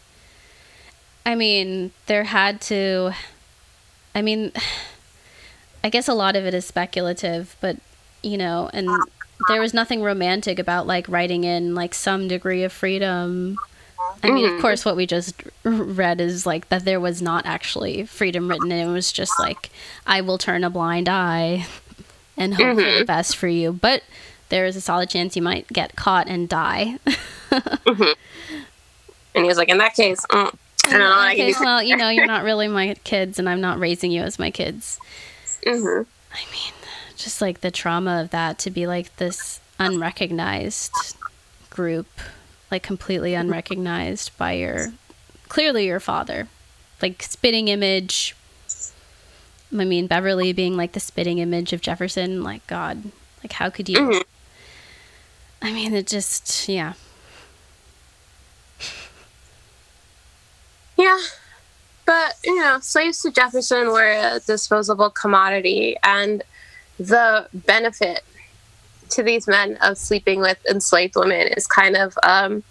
I 1.25 1.35
mean, 1.35 1.91
there 2.05 2.23
had 2.23 2.61
to, 2.61 3.11
I 4.15 4.21
mean, 4.21 4.51
I 5.83 5.89
guess 5.89 6.07
a 6.07 6.13
lot 6.13 6.35
of 6.35 6.45
it 6.45 6.53
is 6.53 6.65
speculative, 6.65 7.55
but 7.61 7.77
you 8.23 8.37
know, 8.37 8.69
and 8.73 8.89
there 9.47 9.61
was 9.61 9.73
nothing 9.73 10.01
romantic 10.01 10.59
about 10.59 10.87
like 10.87 11.07
writing 11.07 11.43
in 11.43 11.75
like 11.75 11.93
some 11.93 12.27
degree 12.27 12.63
of 12.63 12.73
freedom. 12.73 13.57
I 14.23 14.31
mean, 14.31 14.45
of 14.45 14.51
Mhm. 14.53 14.61
course, 14.61 14.83
what 14.83 14.95
we 14.95 15.05
just 15.05 15.35
read 15.63 16.19
is 16.19 16.45
like 16.45 16.69
that 16.69 16.85
there 16.85 16.99
was 16.99 17.21
not 17.21 17.45
actually 17.45 18.05
freedom 18.05 18.47
written, 18.49 18.71
and 18.71 18.89
it 18.89 18.91
was 18.91 19.11
just 19.11 19.37
like, 19.39 19.69
I 20.07 20.21
will 20.21 20.37
turn 20.37 20.63
a 20.63 20.69
blind 20.69 21.07
eye 21.07 21.67
and 22.35 22.55
hope 22.55 22.75
for 22.77 22.91
the 22.99 23.05
best 23.05 23.35
for 23.35 23.47
you. 23.47 23.71
But 23.73 24.03
there 24.49 24.65
is 24.65 24.75
a 24.75 24.81
solid 24.81 25.09
chance 25.09 25.35
you 25.35 25.41
might 25.41 25.67
get 25.67 25.95
caught 25.95 26.27
and 26.27 26.49
die. 26.49 26.97
and 27.85 28.15
he 29.35 29.43
was 29.43 29.57
like 29.57 29.69
in 29.69 29.77
that 29.77 29.93
case 29.93 30.25
mm, 30.27 30.53
i 30.85 30.89
don't 30.89 30.99
know 30.99 31.09
what 31.09 31.17
i 31.19 31.35
can 31.35 31.45
Okay, 31.49 31.53
do 31.53 31.63
well, 31.63 31.83
you 31.83 31.95
know, 31.95 32.09
you're 32.09 32.25
not 32.25 32.43
really 32.43 32.67
my 32.67 32.93
kids, 33.03 33.39
and 33.39 33.47
I'm 33.49 33.61
not 33.61 33.79
raising 33.79 34.11
you 34.11 34.21
as 34.23 34.39
my 34.39 34.51
kids. 34.51 34.99
hmm 35.63 36.01
I 36.33 36.39
mean, 36.51 36.73
just 37.15 37.41
like 37.41 37.61
the 37.61 37.71
trauma 37.71 38.21
of 38.21 38.29
that 38.31 38.57
to 38.59 38.69
be 38.71 38.85
like 38.87 39.15
this 39.17 39.59
unrecognized 39.79 41.15
group, 41.69 42.07
like 42.71 42.83
completely 42.83 43.33
unrecognized 43.33 44.37
by 44.37 44.53
your 44.53 44.93
clearly 45.49 45.85
your 45.85 45.99
father. 45.99 46.47
Like 47.01 47.23
spitting 47.23 47.67
image. 47.67 48.35
I 49.71 49.83
mean, 49.83 50.07
Beverly 50.07 50.53
being 50.53 50.77
like 50.77 50.93
the 50.93 50.99
spitting 50.99 51.39
image 51.39 51.73
of 51.73 51.81
Jefferson, 51.81 52.43
like 52.43 52.65
God, 52.67 53.11
like 53.43 53.53
how 53.53 53.69
could 53.69 53.89
you? 53.89 53.97
Mhm. 53.99 54.23
I 55.61 55.71
mean, 55.73 55.93
it 55.93 56.07
just 56.07 56.67
yeah. 56.69 56.93
Yeah. 60.97 61.19
But, 62.05 62.35
you 62.43 62.55
know, 62.59 62.79
slaves 62.79 63.21
to 63.23 63.31
Jefferson 63.31 63.87
were 63.91 64.11
a 64.11 64.39
disposable 64.39 65.09
commodity, 65.09 65.97
and 66.03 66.41
the 66.97 67.47
benefit 67.53 68.23
to 69.11 69.23
these 69.23 69.47
men 69.47 69.77
of 69.81 69.97
sleeping 69.97 70.41
with 70.41 70.57
enslaved 70.69 71.15
women 71.15 71.47
is 71.55 71.67
kind 71.67 71.95
of 71.95 72.17
um, 72.23 72.63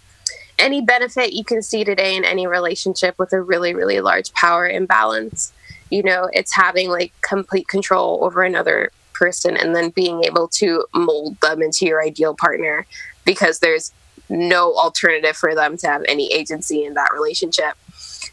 any 0.59 0.81
benefit 0.81 1.33
you 1.33 1.43
can 1.43 1.61
see 1.61 1.83
today 1.83 2.15
in 2.15 2.25
any 2.25 2.47
relationship 2.47 3.17
with 3.19 3.33
a 3.33 3.41
really, 3.41 3.73
really 3.73 3.99
large 4.01 4.33
power 4.33 4.67
imbalance. 4.67 5.53
You 5.89 6.03
know, 6.03 6.29
it's 6.33 6.53
having 6.53 6.89
like 6.89 7.13
complete 7.21 7.67
control 7.67 8.23
over 8.23 8.43
another 8.43 8.91
person 9.13 9.57
and 9.57 9.75
then 9.75 9.89
being 9.89 10.23
able 10.23 10.47
to 10.47 10.85
mold 10.93 11.39
them 11.41 11.61
into 11.61 11.85
your 11.85 12.01
ideal 12.01 12.35
partner 12.35 12.85
because 13.25 13.59
there's 13.59 13.91
no 14.29 14.75
alternative 14.75 15.35
for 15.35 15.55
them 15.55 15.77
to 15.77 15.87
have 15.87 16.03
any 16.07 16.31
agency 16.33 16.83
in 16.83 16.93
that 16.95 17.09
relationship. 17.13 17.75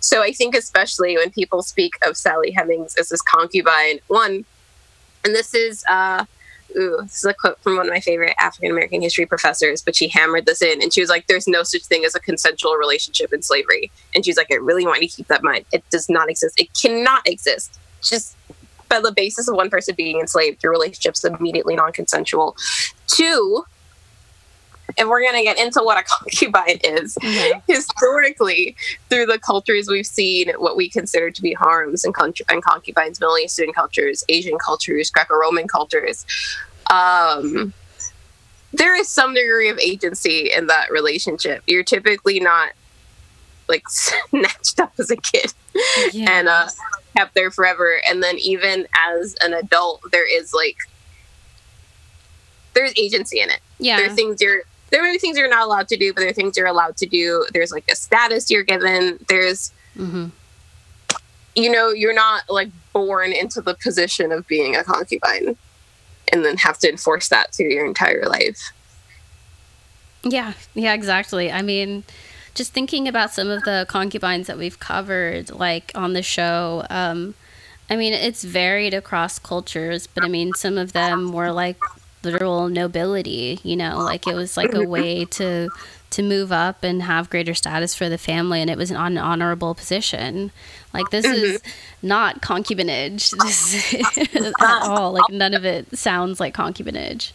So 0.01 0.23
I 0.23 0.33
think, 0.33 0.55
especially 0.55 1.17
when 1.17 1.31
people 1.31 1.63
speak 1.63 1.93
of 2.07 2.17
Sally 2.17 2.51
Hemings 2.51 2.97
as 2.97 3.09
this 3.09 3.23
concubine, 3.23 4.01
one, 4.09 4.45
and 5.25 5.35
this 5.35 5.55
is, 5.55 5.85
uh, 5.89 6.27
ooh, 6.77 6.99
this 7.03 7.19
is 7.19 7.25
a 7.25 7.35
quote 7.35 7.61
from 7.63 7.77
one 7.77 7.87
of 7.87 7.93
my 7.93 8.01
favorite 8.01 8.35
African 8.41 8.71
American 8.71 9.03
history 9.03 9.27
professors, 9.27 9.83
but 9.83 9.97
she 9.97 10.09
hammered 10.09 10.47
this 10.47 10.63
in, 10.63 10.83
and 10.83 10.93
she 10.93 11.01
was 11.01 11.11
like, 11.11 11.27
"There's 11.27 11.47
no 11.47 11.63
such 11.63 11.83
thing 11.85 12.05
as 12.05 12.15
a 12.15 12.21
consensual 12.21 12.75
relationship 12.75 13.33
in 13.33 13.43
slavery," 13.43 13.91
and 14.15 14.25
she's 14.25 14.37
like, 14.37 14.49
"I 14.51 14.57
really 14.57 14.87
want 14.87 15.03
you 15.03 15.09
to 15.09 15.15
keep 15.15 15.29
that 15.29 15.41
in 15.41 15.45
mind. 15.45 15.65
It 15.73 15.85
does 15.91 16.09
not 16.09 16.29
exist. 16.31 16.61
It 16.61 16.69
cannot 16.81 17.27
exist. 17.29 17.79
Just 18.03 18.37
by 18.89 19.01
the 19.01 19.13
basis 19.13 19.49
of 19.49 19.57
one 19.57 19.71
person 19.71 19.95
being 19.97 20.21
enslaved, 20.21 20.63
your 20.63 20.73
relationship's 20.73 21.25
immediately 21.25 21.77
non-consensual. 21.77 22.57
Two." 23.07 23.65
If 24.97 25.09
we're 25.09 25.23
going 25.23 25.35
to 25.35 25.43
get 25.43 25.59
into 25.59 25.83
what 25.83 25.99
a 25.99 26.03
concubine 26.09 26.79
is, 26.85 27.17
Yeah. 27.23 27.61
historically 27.67 28.77
through 29.09 29.27
the 29.27 29.39
cultures 29.39 29.89
we've 29.89 30.07
seen 30.07 30.51
what 30.59 30.77
we 30.77 30.89
consider 30.89 31.31
to 31.31 31.43
be 31.43 31.53
harms 31.55 32.05
and, 32.05 32.15
con- 32.15 32.35
and 32.49 32.63
concubines 32.63 33.19
middle 33.21 33.39
eastern 33.39 33.73
cultures 33.73 34.23
asian 34.29 34.59
cultures 34.59 35.11
greco-roman 35.11 35.67
cultures 35.67 36.25
um, 36.91 37.73
there 38.73 38.95
is 38.95 39.09
some 39.09 39.35
degree 39.35 39.69
of 39.71 39.79
agency 39.79 40.51
in 40.55 40.67
that 40.69 40.91
relationship 40.91 41.63
you're 41.67 41.83
typically 41.85 42.39
not 42.41 42.71
like 43.69 43.83
snatched 43.89 44.79
up 44.81 44.93
as 44.99 45.11
a 45.11 45.17
kid 45.17 45.53
Yeah. 46.13 46.31
and 46.31 46.49
uh, 46.49 46.69
kept 47.17 47.35
there 47.35 47.51
forever 47.51 47.97
and 48.09 48.23
then 48.23 48.39
even 48.39 48.87
as 49.11 49.35
an 49.43 49.55
adult 49.55 50.03
there 50.13 50.27
is 50.27 50.53
like 50.53 50.77
there's 52.75 52.93
agency 52.99 53.41
in 53.41 53.51
it 53.51 53.61
yeah. 53.79 53.97
there 53.97 54.11
are 54.11 54.15
things 54.15 54.41
you're 54.41 54.63
there 54.95 55.03
may 55.03 55.11
be 55.11 55.19
things 55.19 55.37
you're 55.37 55.49
not 55.49 55.65
allowed 55.65 55.89
to 55.89 55.97
do, 55.97 56.15
but 56.15 56.21
there 56.21 56.31
are 56.31 56.35
things 56.35 56.57
you're 56.57 56.69
allowed 56.69 56.97
to 56.99 57.07
do. 57.07 57.45
There's 57.53 57.73
like 57.73 57.85
a 57.91 57.97
status 57.97 58.49
you're 58.49 58.63
given. 58.63 59.19
There's 59.29 59.73
hmm 59.97 60.27
you 61.57 61.71
know, 61.71 61.91
you're 61.91 62.15
not 62.15 62.43
like 62.49 62.69
born 62.93 63.33
into 63.33 63.61
the 63.61 63.75
position 63.75 64.33
of 64.33 64.47
being 64.49 64.75
a 64.75 64.83
concubine 64.83 65.57
and 66.33 66.45
then 66.45 66.57
have 66.57 66.79
to 66.79 66.91
enforce 66.91 67.29
that 67.29 67.55
through 67.55 67.71
your 67.71 67.87
entire 67.87 68.25
life. 68.27 68.73
Yeah, 70.25 70.55
yeah, 70.75 70.95
exactly. 70.95 71.53
I 71.53 71.63
mean, 71.63 72.03
just 72.55 72.73
thinking 72.73 73.07
about 73.07 73.33
some 73.33 73.49
of 73.51 73.63
the 73.63 73.87
concubines 73.89 74.49
that 74.49 74.59
we've 74.59 74.81
covered, 74.81 75.51
like 75.51 75.93
on 75.95 76.13
the 76.13 76.23
show, 76.23 76.85
um, 76.91 77.35
I 77.89 77.95
mean, 77.95 78.15
it's 78.15 78.43
varied 78.43 78.95
across 78.95 79.39
cultures, 79.39 80.09
but 80.09 80.25
I 80.25 80.29
mean, 80.29 80.55
some 80.55 80.77
of 80.77 80.93
them 80.93 81.31
were 81.33 81.53
like 81.53 81.79
literal 82.25 82.69
nobility, 82.69 83.61
you 83.63 83.77
know, 83.77 83.99
like 83.99 84.27
it 84.27 84.35
was 84.35 84.57
like 84.57 84.75
a 84.75 84.87
way 84.87 85.25
to 85.27 85.69
to 86.11 86.23
move 86.23 86.53
up 86.53 86.85
and 86.85 87.03
have 87.03 87.29
greater 87.29 87.55
status 87.55 87.93
for 87.93 88.09
the 88.09 88.19
family 88.19 88.61
and 88.61 88.71
it 88.71 88.79
was 88.79 88.93
an 88.93 89.19
honorable 89.19 89.75
position 89.75 90.53
like 90.93 91.11
this 91.11 91.25
is 91.25 91.61
mm-hmm. 91.61 92.07
not 92.07 92.41
concubinage 92.41 93.35
at 94.61 94.83
all 94.83 95.11
like 95.11 95.29
none 95.29 95.55
of 95.55 95.65
it 95.65 95.99
sounds 95.99 96.39
like 96.39 96.55
concubinage 96.55 97.33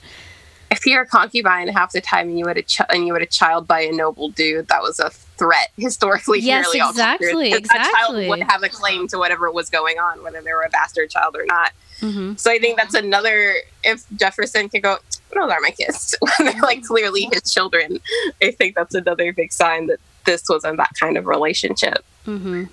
if 0.71 0.85
you're 0.85 1.01
a 1.01 1.07
concubine 1.07 1.67
half 1.67 1.91
the 1.91 2.01
time 2.01 2.29
and 2.29 2.39
you 2.39 2.47
had 2.47 2.57
a 2.57 2.61
ch- 2.61 2.81
and 2.89 3.07
you 3.07 3.13
had 3.13 3.23
a 3.23 3.27
child 3.27 3.67
by 3.67 3.81
a 3.81 3.91
noble 3.91 4.29
dude, 4.29 4.67
that 4.67 4.81
was 4.81 4.99
a 4.99 5.09
threat 5.09 5.69
historically. 5.77 6.39
Yes, 6.39 6.67
all 6.67 6.89
exactly. 6.89 7.51
That 7.51 7.63
child 7.65 8.17
exactly. 8.17 8.29
would 8.29 8.43
have 8.43 8.63
a 8.63 8.69
claim 8.69 9.07
to 9.09 9.17
whatever 9.17 9.51
was 9.51 9.69
going 9.69 9.97
on, 9.97 10.23
whether 10.23 10.41
they 10.41 10.53
were 10.53 10.61
a 10.61 10.69
bastard 10.69 11.09
child 11.09 11.35
or 11.35 11.45
not. 11.45 11.71
Hmm 11.99 12.35
So 12.35 12.51
I 12.51 12.59
think 12.59 12.77
that's 12.77 12.95
another. 12.95 13.55
If 13.83 14.03
Jefferson 14.15 14.69
could 14.69 14.83
go, 14.83 14.97
those 15.33 15.51
are 15.51 15.59
my 15.61 15.71
kids 15.71 16.15
when 16.37 16.51
they're 16.51 16.61
like 16.61 16.83
clearly 16.83 17.27
his 17.31 17.51
children. 17.51 17.99
I 18.43 18.51
think 18.51 18.75
that's 18.75 18.95
another 18.95 19.31
big 19.33 19.51
sign 19.53 19.87
that 19.87 19.99
this 20.25 20.43
wasn't 20.49 20.77
that 20.77 20.91
kind 20.99 21.17
of 21.17 21.25
relationship. 21.25 22.03
hmm 22.25 22.65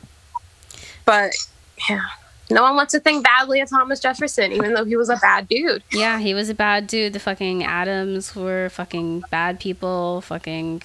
But 1.04 1.32
yeah, 1.88 2.02
no 2.50 2.62
one 2.62 2.76
wants 2.76 2.92
to 2.92 3.00
think 3.00 3.24
badly 3.24 3.60
of 3.60 3.68
Thomas 3.70 4.00
Jefferson, 4.00 4.52
even 4.52 4.74
though 4.74 4.84
he 4.84 4.96
was 4.96 5.08
a 5.08 5.16
bad 5.16 5.48
dude. 5.48 5.82
Yeah, 5.92 6.18
he 6.18 6.34
was 6.34 6.48
a 6.48 6.54
bad 6.54 6.86
dude. 6.86 7.12
The 7.12 7.20
fucking 7.20 7.64
Adams 7.64 8.34
were 8.36 8.68
fucking 8.70 9.24
bad 9.30 9.58
people. 9.60 10.20
Fucking 10.22 10.82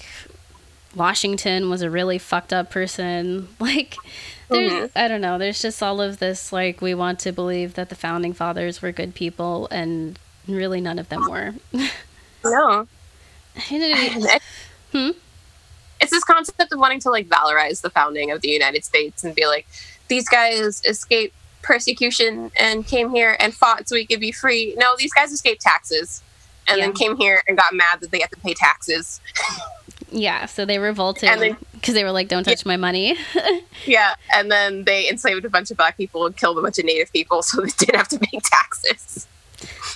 Washington 0.96 1.70
was 1.70 1.82
a 1.82 1.90
really 1.90 2.18
fucked 2.18 2.54
up 2.54 2.70
person. 2.70 3.48
Like, 3.60 3.96
there's. 4.52 4.92
I 4.96 5.08
don't 5.08 5.22
know. 5.22 5.38
There's 5.38 5.62
just 5.62 5.82
all 5.82 6.02
of 6.02 6.20
this, 6.20 6.52
like, 6.54 6.82
we 6.82 6.94
want 6.94 7.20
to 7.22 7.32
believe 7.32 7.74
that 7.76 7.90
the 7.90 7.96
founding 7.96 8.34
fathers 8.34 8.82
were 8.82 8.92
good 8.92 9.16
people, 9.16 9.68
and 9.72 10.18
really 10.48 10.82
none 10.82 11.00
of 11.00 11.10
them 11.10 11.30
were. 11.30 11.54
No, 12.44 12.88
It- 13.70 14.42
Hmm? 14.92 15.12
it's 16.02 16.10
this 16.12 16.24
concept 16.24 16.74
of 16.74 16.80
wanting 16.80 17.00
to 17.02 17.10
like 17.12 17.30
valorize 17.30 17.82
the 17.82 17.90
founding 17.92 18.32
of 18.32 18.42
the 18.42 18.50
United 18.50 18.84
States 18.84 19.24
and 19.24 19.34
be 19.36 19.46
like, 19.46 19.68
these 20.08 20.28
guys 20.28 20.82
escaped 20.86 21.36
persecution 21.62 22.52
and 22.60 22.86
came 22.88 23.12
here 23.12 23.38
and 23.40 23.54
fought 23.54 23.88
so 23.88 23.96
we 23.96 24.06
could 24.08 24.20
be 24.20 24.32
free. 24.32 24.74
No, 24.78 24.96
these 24.98 25.14
guys 25.14 25.32
escaped 25.32 25.62
taxes 25.62 26.24
and 26.68 26.80
Yeah. 26.80 26.86
then 26.86 26.94
came 26.94 27.16
here 27.18 27.44
and 27.48 27.56
got 27.56 27.74
mad 27.76 28.00
that 28.02 28.10
they 28.12 28.20
had 28.20 28.32
to 28.32 28.40
pay 28.40 28.54
taxes. 28.56 29.22
yeah, 30.12 30.46
so 30.48 30.66
they 30.66 30.80
revolted 30.80 31.30
And 31.30 31.42
then- 31.42 31.58
because 31.82 31.96
they 31.96 32.04
were 32.04 32.12
like, 32.12 32.28
don't 32.30 32.44
touch 32.44 32.66
my 32.66 32.78
money. 32.78 33.18
Yeah, 33.88 34.14
and 34.36 34.52
then 34.52 34.84
they 34.84 35.10
enslaved 35.10 35.44
a 35.44 35.50
bunch 35.50 35.72
of 35.72 35.78
black 35.78 35.98
people 35.98 36.28
and 36.28 36.38
killed 36.38 36.56
a 36.60 36.62
bunch 36.62 36.78
of 36.78 36.86
native 36.86 37.12
people 37.12 37.42
so 37.42 37.62
they 37.62 37.70
didn't 37.80 37.96
have 37.96 38.08
to 38.10 38.20
pay 38.20 38.40
taxes. 38.44 39.28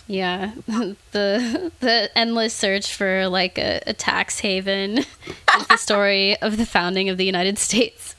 Yeah, 0.08 0.54
the 0.68 1.72
the 1.82 2.10
endless 2.16 2.54
search 2.56 2.92
for 2.94 3.28
like 3.28 3.60
a, 3.60 3.82
a 3.86 3.94
tax 3.94 4.40
haven 4.40 5.00
is 5.00 5.68
the 5.70 5.78
story 5.78 6.36
of 6.42 6.58
the 6.58 6.66
founding 6.66 7.10
of 7.10 7.18
the 7.18 7.26
United 7.26 7.60
States. 7.60 8.16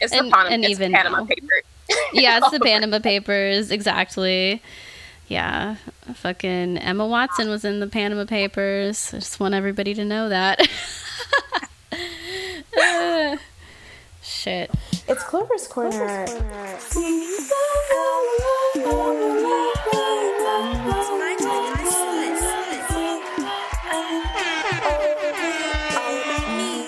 It's 0.00 0.12
And- 0.12 0.26
the 0.26 0.30
Panama, 0.30 0.48
and 0.50 0.62
it's 0.64 0.70
even 0.72 0.92
Panama 0.92 1.18
now. 1.20 1.24
paper. 1.24 1.62
yeah, 2.12 2.36
it's 2.38 2.50
the 2.50 2.60
Panama 2.60 2.98
Papers, 2.98 3.70
exactly. 3.70 4.62
Yeah, 5.28 5.76
fucking 6.14 6.76
Emma 6.78 7.06
Watson 7.06 7.48
was 7.48 7.64
in 7.64 7.80
the 7.80 7.86
Panama 7.86 8.24
Papers. 8.26 9.14
I 9.14 9.18
just 9.20 9.40
want 9.40 9.54
everybody 9.54 9.94
to 9.94 10.04
know 10.04 10.28
that. 10.28 10.60
Shit. 14.22 14.70
It's 15.08 15.22
Clover's 15.24 15.66
Corner. 15.66 16.26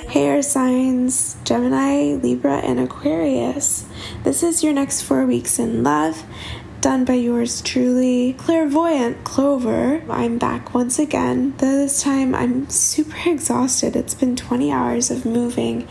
Hey, 0.09 0.27
air 0.27 0.43
signs 0.43 1.37
Gemini, 1.45 2.15
Libra, 2.15 2.59
and 2.59 2.79
Aquarius. 2.79 3.87
This 4.25 4.43
is 4.43 4.63
your 4.63 4.73
next 4.73 5.03
four 5.03 5.27
weeks 5.27 5.59
in 5.59 5.83
love, 5.83 6.23
done 6.83 7.05
by 7.05 7.15
yours 7.15 7.63
truly, 7.63 8.33
Clairvoyant 8.33 9.23
Clover. 9.23 10.03
I'm 10.11 10.37
back 10.37 10.75
once 10.75 10.99
again. 10.99 11.55
This 11.59 12.03
time 12.03 12.35
I'm 12.35 12.69
super 12.69 13.17
exhausted. 13.31 13.95
It's 13.95 14.15
been 14.15 14.35
20 14.35 14.73
hours 14.73 15.09
of 15.09 15.25
moving, 15.25 15.87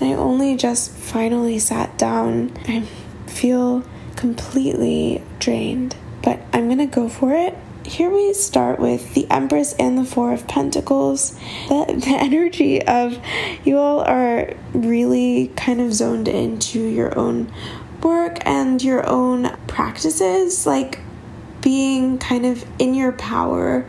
and 0.00 0.10
I 0.10 0.14
only 0.14 0.56
just 0.56 0.92
finally 0.92 1.58
sat 1.58 1.98
down. 1.98 2.56
I 2.66 2.86
feel 3.26 3.84
completely 4.16 5.22
drained, 5.40 5.94
but 6.22 6.40
I'm 6.54 6.70
gonna 6.70 6.86
go 6.86 7.10
for 7.10 7.34
it. 7.34 7.54
Here 7.84 8.08
we 8.08 8.32
start 8.32 8.78
with 8.78 9.12
the 9.12 9.26
Empress 9.30 9.74
and 9.74 9.98
the 9.98 10.04
Four 10.04 10.32
of 10.32 10.48
Pentacles. 10.48 11.32
The, 11.68 11.84
the 12.06 12.16
energy 12.18 12.80
of 12.86 13.18
you 13.64 13.76
all 13.76 14.00
are 14.00 14.54
really 14.72 15.48
kind 15.56 15.82
of 15.82 15.92
zoned 15.92 16.28
into 16.28 16.80
your 16.80 17.18
own 17.18 17.52
work 18.02 18.38
and 18.46 18.82
your 18.82 19.06
own 19.08 19.56
practices, 19.66 20.66
like 20.66 21.00
being 21.62 22.18
kind 22.18 22.46
of 22.46 22.64
in 22.78 22.94
your 22.94 23.12
power. 23.12 23.88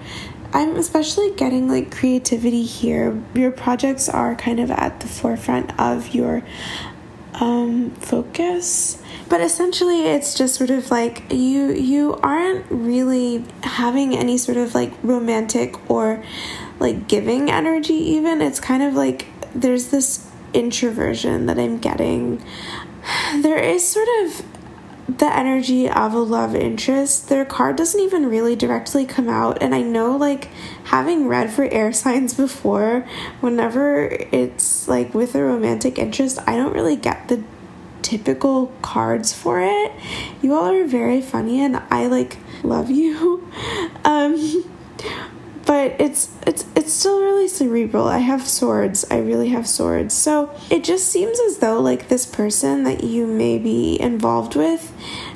I'm 0.54 0.76
especially 0.76 1.32
getting 1.32 1.70
like 1.70 1.96
creativity 1.96 2.64
here. 2.64 3.22
Your 3.34 3.52
projects 3.52 4.10
are 4.10 4.36
kind 4.36 4.60
of 4.60 4.70
at 4.70 5.00
the 5.00 5.08
forefront 5.08 5.80
of 5.80 6.14
your 6.14 6.44
um, 7.36 7.92
focus 7.92 9.02
but 9.32 9.40
essentially 9.40 10.08
it's 10.08 10.34
just 10.34 10.56
sort 10.56 10.70
of 10.70 10.92
like 10.92 11.24
you 11.32 11.72
you 11.72 12.16
aren't 12.16 12.66
really 12.70 13.46
having 13.64 14.14
any 14.14 14.38
sort 14.38 14.58
of 14.58 14.76
like 14.76 14.92
romantic 15.04 15.90
or 15.90 16.22
like 16.80 17.08
giving 17.08 17.50
energy 17.50 17.94
even 17.94 18.42
it's 18.42 18.60
kind 18.60 18.84
of 18.84 18.94
like 18.94 19.28
there's 19.56 19.88
this 19.88 20.30
introversion 20.54 21.46
that 21.46 21.58
i'm 21.58 21.78
getting 21.78 22.44
there 23.42 23.58
is 23.58 23.88
sort 23.88 24.08
of 24.24 24.46
the 25.18 25.36
energy 25.36 25.90
of 25.90 26.14
a 26.14 26.20
love 26.20 26.56
interest. 26.56 27.30
Their 27.30 27.46
card 27.46 27.76
doesn't 27.76 28.00
even 28.00 28.28
really 28.28 28.56
directly 28.56 29.06
come 29.06 29.30
out. 29.30 29.62
And 29.62 29.76
i 29.76 29.82
know 29.82 30.16
like 30.16 30.46
having 30.86 31.28
read 31.28 31.52
for 31.52 31.66
air 31.66 31.92
signs 32.04 32.34
before 32.34 33.02
whenever 33.40 34.06
it's 34.32 34.88
like 34.88 35.14
with 35.14 35.36
a 35.36 35.44
romantic 35.44 35.98
interest 35.98 36.40
i 36.48 36.56
don't 36.56 36.74
really 36.74 36.96
get 36.96 37.28
the 37.28 37.44
typical 38.02 38.68
cards 38.82 39.32
for 39.32 39.62
it. 39.62 39.92
You 40.42 40.54
all 40.54 40.68
are 40.70 40.86
very 40.86 41.22
funny 41.22 41.62
and 41.64 41.82
i 41.90 42.08
like 42.08 42.38
love 42.64 42.90
you. 42.90 43.48
Um 44.04 44.66
but 45.72 45.96
it's 46.02 46.28
it's 46.46 46.66
it's 46.76 46.92
still 46.92 47.22
really 47.22 47.48
cerebral. 47.48 48.06
I 48.06 48.18
have 48.18 48.46
swords. 48.46 49.06
I 49.10 49.20
really 49.20 49.48
have 49.52 49.66
swords. 49.66 50.14
So 50.14 50.54
it 50.70 50.84
just 50.84 51.08
seems 51.08 51.40
as 51.40 51.60
though 51.60 51.80
like 51.80 52.10
this 52.10 52.26
person 52.26 52.84
that 52.84 53.06
you 53.06 53.26
may 53.26 53.58
be 53.58 53.98
involved 53.98 54.58
with 54.58 54.94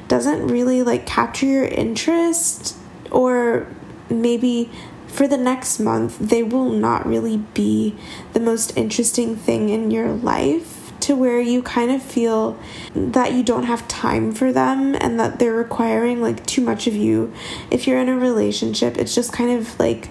doesn't 0.10 0.48
really 0.48 0.84
like 0.84 1.06
capture 1.06 1.45
your 1.45 1.63
interest 1.63 2.76
or 3.12 3.65
maybe 4.10 4.69
for 5.08 5.26
the 5.26 5.38
next 5.38 5.80
month 5.80 6.19
they 6.19 6.43
will 6.43 6.69
not 6.69 7.06
really 7.06 7.38
be 7.54 7.95
the 8.34 8.41
most 8.41 8.76
interesting 8.76 9.38
thing 9.38 9.69
in 9.69 9.89
your 9.89 10.10
life 10.12 10.75
to 11.06 11.15
where 11.15 11.39
you 11.39 11.62
kind 11.62 11.91
of 11.91 12.02
feel 12.02 12.58
that 12.96 13.34
you 13.34 13.44
don't 13.44 13.63
have 13.63 13.88
time 13.88 14.32
for 14.32 14.52
them 14.52 14.96
and 14.96 15.20
that 15.20 15.38
they're 15.38 15.54
requiring 15.54 16.20
like 16.20 16.44
too 16.48 16.62
much 16.62 16.88
of 16.88 16.96
you. 16.96 17.32
If 17.70 17.86
you're 17.86 18.00
in 18.00 18.10
a 18.10 18.18
relationship, 18.18 18.98
it's 18.98 19.13
just 19.13 19.32
kind 19.32 19.52
of 19.52 19.80
like 19.80 20.10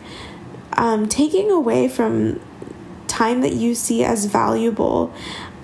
um, 0.74 1.08
taking 1.08 1.50
away 1.50 1.88
from 1.88 2.40
time 3.08 3.40
that 3.40 3.54
you 3.54 3.74
see 3.74 4.04
as 4.04 4.26
valuable 4.26 5.12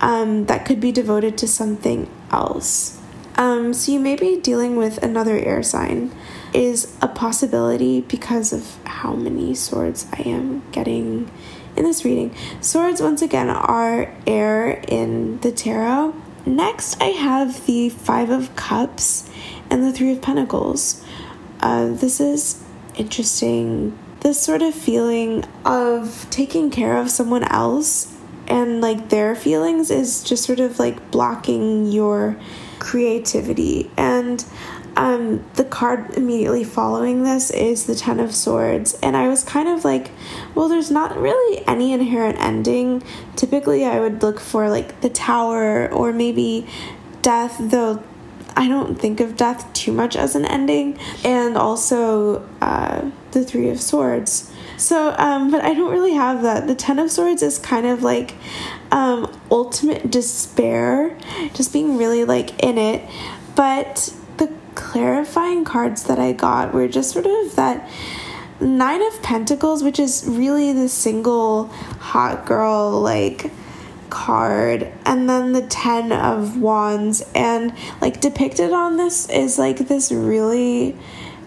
um, 0.01 0.47
that 0.47 0.65
could 0.65 0.81
be 0.81 0.91
devoted 0.91 1.37
to 1.37 1.47
something 1.47 2.09
else. 2.29 2.99
Um, 3.35 3.73
so 3.73 3.93
you 3.93 3.99
may 4.01 4.17
be 4.17 4.37
dealing 4.37 4.75
with 4.75 5.01
another 5.01 5.37
air 5.37 5.63
sign 5.63 6.13
is 6.53 6.93
a 7.01 7.07
possibility 7.07 8.01
because 8.01 8.51
of 8.51 8.77
how 8.85 9.13
many 9.13 9.55
swords 9.55 10.05
I 10.11 10.23
am 10.23 10.63
getting 10.73 11.31
in 11.75 11.83
this 11.83 12.03
reading. 12.05 12.35
Swords, 12.61 13.01
once 13.01 13.21
again, 13.21 13.49
are 13.49 14.13
air 14.27 14.83
in 14.87 15.39
the 15.41 15.51
tarot. 15.51 16.13
Next, 16.45 17.01
I 17.01 17.07
have 17.07 17.65
the 17.65 17.89
Five 17.89 18.29
of 18.29 18.55
Cups 18.55 19.29
and 19.69 19.83
the 19.83 19.91
Three 19.91 20.11
of 20.11 20.21
Pentacles. 20.21 21.03
Uh, 21.59 21.89
this 21.89 22.19
is 22.19 22.63
interesting. 22.95 23.97
This 24.21 24.41
sort 24.41 24.61
of 24.61 24.73
feeling 24.73 25.45
of 25.65 26.27
taking 26.29 26.69
care 26.69 26.97
of 26.97 27.09
someone 27.09 27.43
else 27.43 28.15
and 28.47 28.81
like 28.81 29.09
their 29.09 29.35
feelings 29.35 29.89
is 29.89 30.23
just 30.23 30.43
sort 30.43 30.59
of 30.59 30.77
like 30.77 31.11
blocking 31.11 31.85
your 31.85 32.37
creativity. 32.79 33.89
And 33.95 34.43
um, 34.95 35.43
the 35.55 35.63
card 35.63 36.15
immediately 36.15 36.63
following 36.63 37.23
this 37.23 37.49
is 37.51 37.85
the 37.85 37.95
Ten 37.95 38.19
of 38.19 38.33
Swords. 38.33 38.97
And 39.01 39.15
I 39.15 39.27
was 39.27 39.43
kind 39.43 39.69
of 39.69 39.85
like, 39.85 40.11
well, 40.53 40.67
there's 40.67 40.91
not 40.91 41.17
really 41.17 41.65
any 41.67 41.93
inherent 41.93 42.39
ending. 42.39 43.03
Typically, 43.35 43.85
I 43.85 43.99
would 43.99 44.21
look 44.21 44.39
for 44.39 44.69
like 44.69 45.01
the 45.01 45.09
Tower 45.09 45.91
or 45.91 46.11
maybe 46.11 46.67
death, 47.21 47.57
though 47.59 48.03
I 48.55 48.67
don't 48.67 48.99
think 48.99 49.21
of 49.21 49.37
death 49.37 49.71
too 49.73 49.93
much 49.93 50.15
as 50.15 50.35
an 50.35 50.45
ending. 50.45 50.99
And 51.23 51.57
also 51.57 52.47
uh, 52.61 53.09
the 53.31 53.43
Three 53.45 53.69
of 53.69 53.81
Swords. 53.81 54.51
So, 54.77 55.15
um, 55.17 55.51
but 55.51 55.63
I 55.63 55.73
don't 55.73 55.91
really 55.91 56.13
have 56.13 56.41
that. 56.41 56.67
The 56.67 56.75
Ten 56.75 56.99
of 56.99 57.11
Swords 57.11 57.43
is 57.43 57.59
kind 57.59 57.85
of 57.85 58.03
like 58.03 58.33
um, 58.91 59.31
ultimate 59.49 60.09
despair, 60.09 61.17
just 61.53 61.71
being 61.71 61.97
really 61.97 62.25
like 62.25 62.61
in 62.63 62.77
it. 62.77 63.07
But 63.55 64.13
clarifying 64.75 65.65
cards 65.65 66.03
that 66.03 66.19
I 66.19 66.33
got 66.33 66.73
were 66.73 66.87
just 66.87 67.11
sort 67.11 67.25
of 67.25 67.55
that 67.55 67.89
Nine 68.61 69.01
of 69.01 69.23
Pentacles, 69.23 69.81
which 69.81 69.97
is 69.97 70.23
really 70.27 70.71
the 70.71 70.87
single 70.87 71.65
hot 71.99 72.45
girl 72.45 73.01
like 73.01 73.51
card 74.11 74.91
and 75.05 75.27
then 75.27 75.53
the 75.53 75.63
10 75.63 76.11
of 76.11 76.59
wands 76.59 77.23
and 77.33 77.73
like 78.01 78.21
depicted 78.21 78.71
on 78.71 78.97
this 78.97 79.27
is 79.29 79.57
like 79.57 79.77
this 79.77 80.11
really 80.11 80.95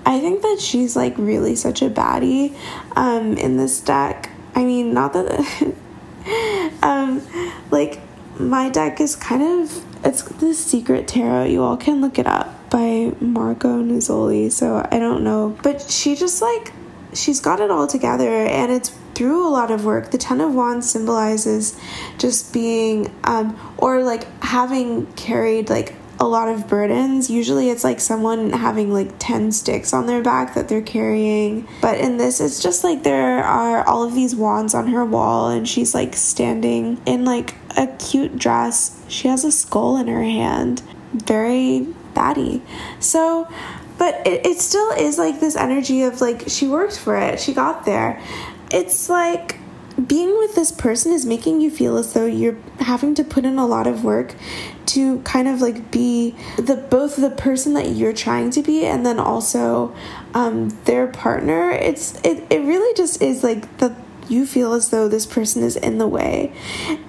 I 0.07 0.19
think 0.19 0.43
that 0.43 0.59
she's 0.61 0.97
like 0.97 1.17
really 1.19 1.55
such 1.55 1.83
a 1.83 1.91
baddie 1.91 2.57
um 2.97 3.37
in 3.37 3.59
this 3.59 3.81
deck. 3.81 4.31
I 4.57 4.65
mean, 4.65 4.93
not 4.93 5.13
that 5.13 5.75
um 6.83 7.23
like 7.71 8.01
my 8.41 8.71
deck 8.71 9.01
is 9.01 9.15
kind 9.15 9.43
of 9.63 10.05
it's 10.05 10.23
the 10.23 10.53
secret 10.53 11.07
tarot. 11.07 11.45
You 11.45 11.63
all 11.63 11.77
can 11.77 12.01
look 12.01 12.19
it 12.19 12.27
up 12.27 12.54
by 12.75 13.13
Marco 13.21 13.81
Nuzzoli. 13.81 14.51
So 14.51 14.85
I 14.91 14.99
don't 14.99 15.23
know, 15.23 15.57
but 15.63 15.81
she 15.81 16.17
just 16.17 16.43
like 16.43 16.73
she's 17.13 17.39
got 17.39 17.61
it 17.61 17.71
all 17.71 17.87
together 17.87 18.29
and 18.29 18.73
it's 18.73 18.89
through 19.15 19.47
a 19.47 19.49
lot 19.49 19.71
of 19.71 19.85
work. 19.85 20.11
The 20.11 20.19
Ten 20.19 20.41
of 20.41 20.53
Wands 20.53 20.91
symbolizes 20.91 21.79
just 22.19 22.53
being, 22.53 23.15
um, 23.23 23.57
or 23.79 24.03
like 24.03 24.27
having 24.43 25.07
carried 25.15 25.71
like 25.71 25.95
a 26.19 26.27
lot 26.27 26.49
of 26.49 26.67
burdens. 26.67 27.31
Usually 27.31 27.71
it's 27.71 27.85
like 27.85 28.01
someone 28.01 28.51
having 28.51 28.93
like 28.93 29.13
10 29.21 29.53
sticks 29.53 29.93
on 29.93 30.07
their 30.07 30.21
back 30.21 30.55
that 30.55 30.69
they're 30.69 30.83
carrying. 30.83 31.69
But 31.81 31.99
in 31.99 32.17
this, 32.17 32.41
it's 32.41 32.61
just 32.61 32.83
like 32.83 33.05
there 33.05 33.45
are 33.45 33.87
all 33.87 34.03
of 34.03 34.17
these 34.17 34.35
wands 34.35 34.75
on 34.75 34.89
her 34.89 35.05
wall, 35.05 35.51
and 35.51 35.69
she's 35.69 35.95
like 35.95 36.17
standing 36.17 37.01
in 37.07 37.25
like 37.25 37.55
a 37.77 37.87
cute 37.99 38.37
dress. 38.37 39.01
She 39.07 39.29
has 39.29 39.45
a 39.45 39.53
skull 39.53 39.97
in 39.97 40.09
her 40.09 40.25
hand. 40.25 40.83
Very 41.13 41.87
batty. 42.15 42.63
So, 43.01 43.49
but 43.99 44.27
it, 44.27 44.47
it 44.47 44.61
still 44.61 44.91
is 44.93 45.19
like 45.19 45.41
this 45.41 45.57
energy 45.57 46.03
of 46.03 46.21
like 46.21 46.45
she 46.49 46.69
worked 46.69 46.99
for 46.99 47.17
it, 47.17 47.41
she 47.41 47.53
got 47.53 47.85
there. 47.85 48.21
It's 48.71 49.09
like 49.09 49.59
being 50.07 50.37
with 50.39 50.55
this 50.57 50.73
person 50.73 51.13
is 51.13 51.25
making 51.25 51.61
you 51.61 51.71
feel 51.71 51.97
as 51.97 52.13
though 52.15 52.27
you're 52.27 52.59
having 52.81 53.15
to 53.15 53.23
put 53.23 53.45
in 53.45 53.59
a 53.59 53.67
lot 53.67 53.87
of 53.87 54.03
work 54.03 54.35
to 54.87 55.21
kind 55.21 55.47
of 55.47 55.61
like 55.61 55.91
be 55.91 56.35
the 56.57 56.77
both 56.77 57.17
the 57.17 57.31
person 57.31 57.75
that 57.75 57.91
you're 57.91 58.13
trying 58.13 58.51
to 58.51 58.63
be 58.63 58.85
and 58.85 59.07
then 59.07 59.21
also 59.21 59.95
um, 60.35 60.71
their 60.85 61.07
partner. 61.07 61.71
It's 61.71 62.19
it, 62.25 62.45
it 62.51 62.61
really 62.61 62.95
just 62.95 63.23
is 63.23 63.45
like 63.45 63.79
that 63.79 63.93
you 64.29 64.47
feel 64.47 64.73
as 64.73 64.91
though 64.91 65.09
this 65.09 65.27
person 65.27 65.63
is 65.63 65.77
in 65.77 65.99
the 65.99 66.09
way. 66.09 66.53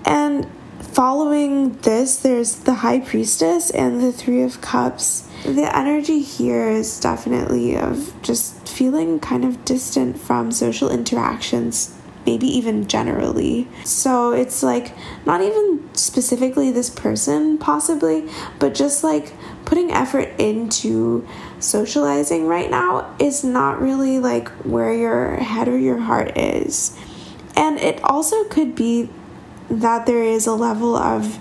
And 0.06 0.48
following 0.96 1.74
this 1.82 2.18
there's 2.18 2.56
the 2.64 2.76
high 2.76 3.00
priestess 3.00 3.70
and 3.70 4.02
the 4.02 4.12
three 4.14 4.42
of 4.42 4.62
cups 4.62 5.28
the 5.46 5.78
energy 5.78 6.22
here 6.22 6.70
is 6.70 7.00
definitely 7.00 7.78
of 7.78 8.20
just 8.24 8.68
feeling 8.68 9.20
kind 9.20 9.46
of 9.46 9.64
distant 9.64 10.18
from 10.18 10.52
social 10.52 10.90
interactions, 10.90 11.96
maybe 12.26 12.48
even 12.48 12.88
generally. 12.88 13.68
So 13.84 14.32
it's 14.32 14.64
like 14.64 14.96
not 15.24 15.42
even 15.42 15.88
specifically 15.94 16.72
this 16.72 16.90
person, 16.90 17.60
possibly, 17.60 18.28
but 18.58 18.74
just 18.74 19.04
like 19.04 19.34
putting 19.66 19.92
effort 19.92 20.30
into 20.40 21.28
socializing 21.60 22.48
right 22.48 22.72
now 22.72 23.16
is 23.20 23.44
not 23.44 23.80
really 23.80 24.18
like 24.18 24.50
where 24.66 24.96
your 24.96 25.36
head 25.36 25.68
or 25.68 25.78
your 25.78 26.00
heart 26.00 26.36
is. 26.36 26.98
And 27.56 27.78
it 27.78 28.04
also 28.04 28.46
could 28.46 28.74
be 28.74 29.10
that 29.70 30.06
there 30.06 30.24
is 30.24 30.48
a 30.48 30.54
level 30.54 30.96
of 30.96 31.40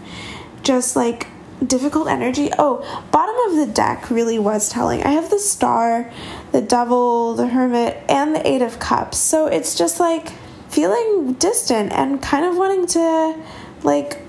just 0.62 0.96
like 0.96 1.28
difficult 1.64 2.08
energy. 2.08 2.50
Oh, 2.58 2.78
bottom 3.10 3.37
of 3.50 3.66
the 3.66 3.72
deck 3.72 4.10
really 4.10 4.38
was 4.38 4.68
telling. 4.68 5.02
I 5.02 5.10
have 5.10 5.30
the 5.30 5.38
star, 5.38 6.10
the 6.52 6.60
devil, 6.60 7.34
the 7.34 7.48
hermit, 7.48 8.02
and 8.08 8.34
the 8.34 8.46
eight 8.46 8.62
of 8.62 8.78
cups. 8.78 9.18
So 9.18 9.46
it's 9.46 9.76
just 9.76 10.00
like 10.00 10.32
feeling 10.68 11.34
distant 11.34 11.92
and 11.92 12.20
kind 12.20 12.44
of 12.44 12.56
wanting 12.56 12.87
to 12.88 13.40
like 13.82 14.20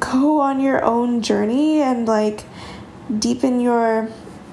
go 0.00 0.40
on 0.40 0.60
your 0.60 0.84
own 0.84 1.22
journey 1.22 1.80
and 1.80 2.06
like 2.06 2.44
deepen 3.18 3.60
your 3.60 4.08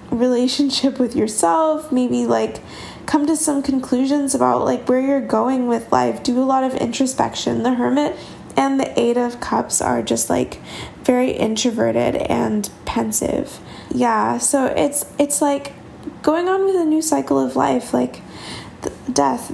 relationship 0.09 0.99
with 0.99 1.15
yourself, 1.15 1.91
maybe 1.91 2.25
like 2.25 2.61
come 3.05 3.25
to 3.27 3.35
some 3.35 3.61
conclusions 3.63 4.35
about 4.35 4.63
like 4.63 4.87
where 4.87 5.01
you're 5.01 5.21
going 5.21 5.67
with 5.67 5.91
life, 5.91 6.23
do 6.23 6.41
a 6.41 6.43
lot 6.43 6.63
of 6.63 6.73
introspection. 6.75 7.63
The 7.63 7.73
hermit 7.73 8.17
and 8.57 8.79
the 8.79 8.99
eight 8.99 9.17
of 9.17 9.39
cups 9.39 9.81
are 9.81 10.01
just 10.01 10.29
like 10.29 10.61
very 11.03 11.31
introverted 11.31 12.15
and 12.15 12.69
pensive. 12.85 13.59
Yeah 13.89 14.37
so 14.37 14.65
it's 14.65 15.05
it's 15.17 15.41
like 15.41 15.73
going 16.21 16.47
on 16.47 16.65
with 16.65 16.75
a 16.75 16.85
new 16.85 17.01
cycle 17.01 17.39
of 17.39 17.55
life 17.55 17.93
like 17.93 18.21
death 19.11 19.51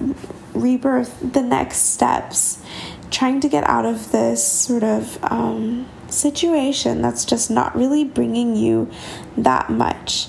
rebirth 0.53 1.17
the 1.33 1.41
next 1.41 1.77
steps 1.77 2.63
trying 3.10 3.39
to 3.39 3.49
get 3.49 3.63
out 3.65 3.86
of 3.86 4.12
this 4.12 4.45
sort 4.45 4.83
of 4.83 5.17
um, 5.23 5.88
situation 6.10 7.01
that's 7.01 7.25
just 7.25 7.49
not 7.49 7.75
really 7.75 8.03
bringing 8.03 8.55
you 8.55 8.89
that 9.38 9.69
much. 9.69 10.27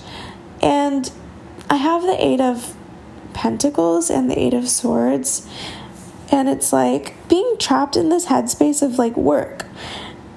And 0.62 1.11
i 1.70 1.76
have 1.76 2.02
the 2.02 2.16
eight 2.24 2.40
of 2.40 2.74
pentacles 3.35 4.11
and 4.11 4.31
the 4.31 4.38
eight 4.38 4.54
of 4.54 4.68
swords 4.68 5.46
and 6.31 6.49
it's 6.49 6.73
like 6.73 7.14
being 7.29 7.57
trapped 7.59 7.97
in 7.97 8.09
this 8.09 8.27
headspace 8.27 8.83
of 8.83 8.99
like 8.99 9.17
work 9.17 9.64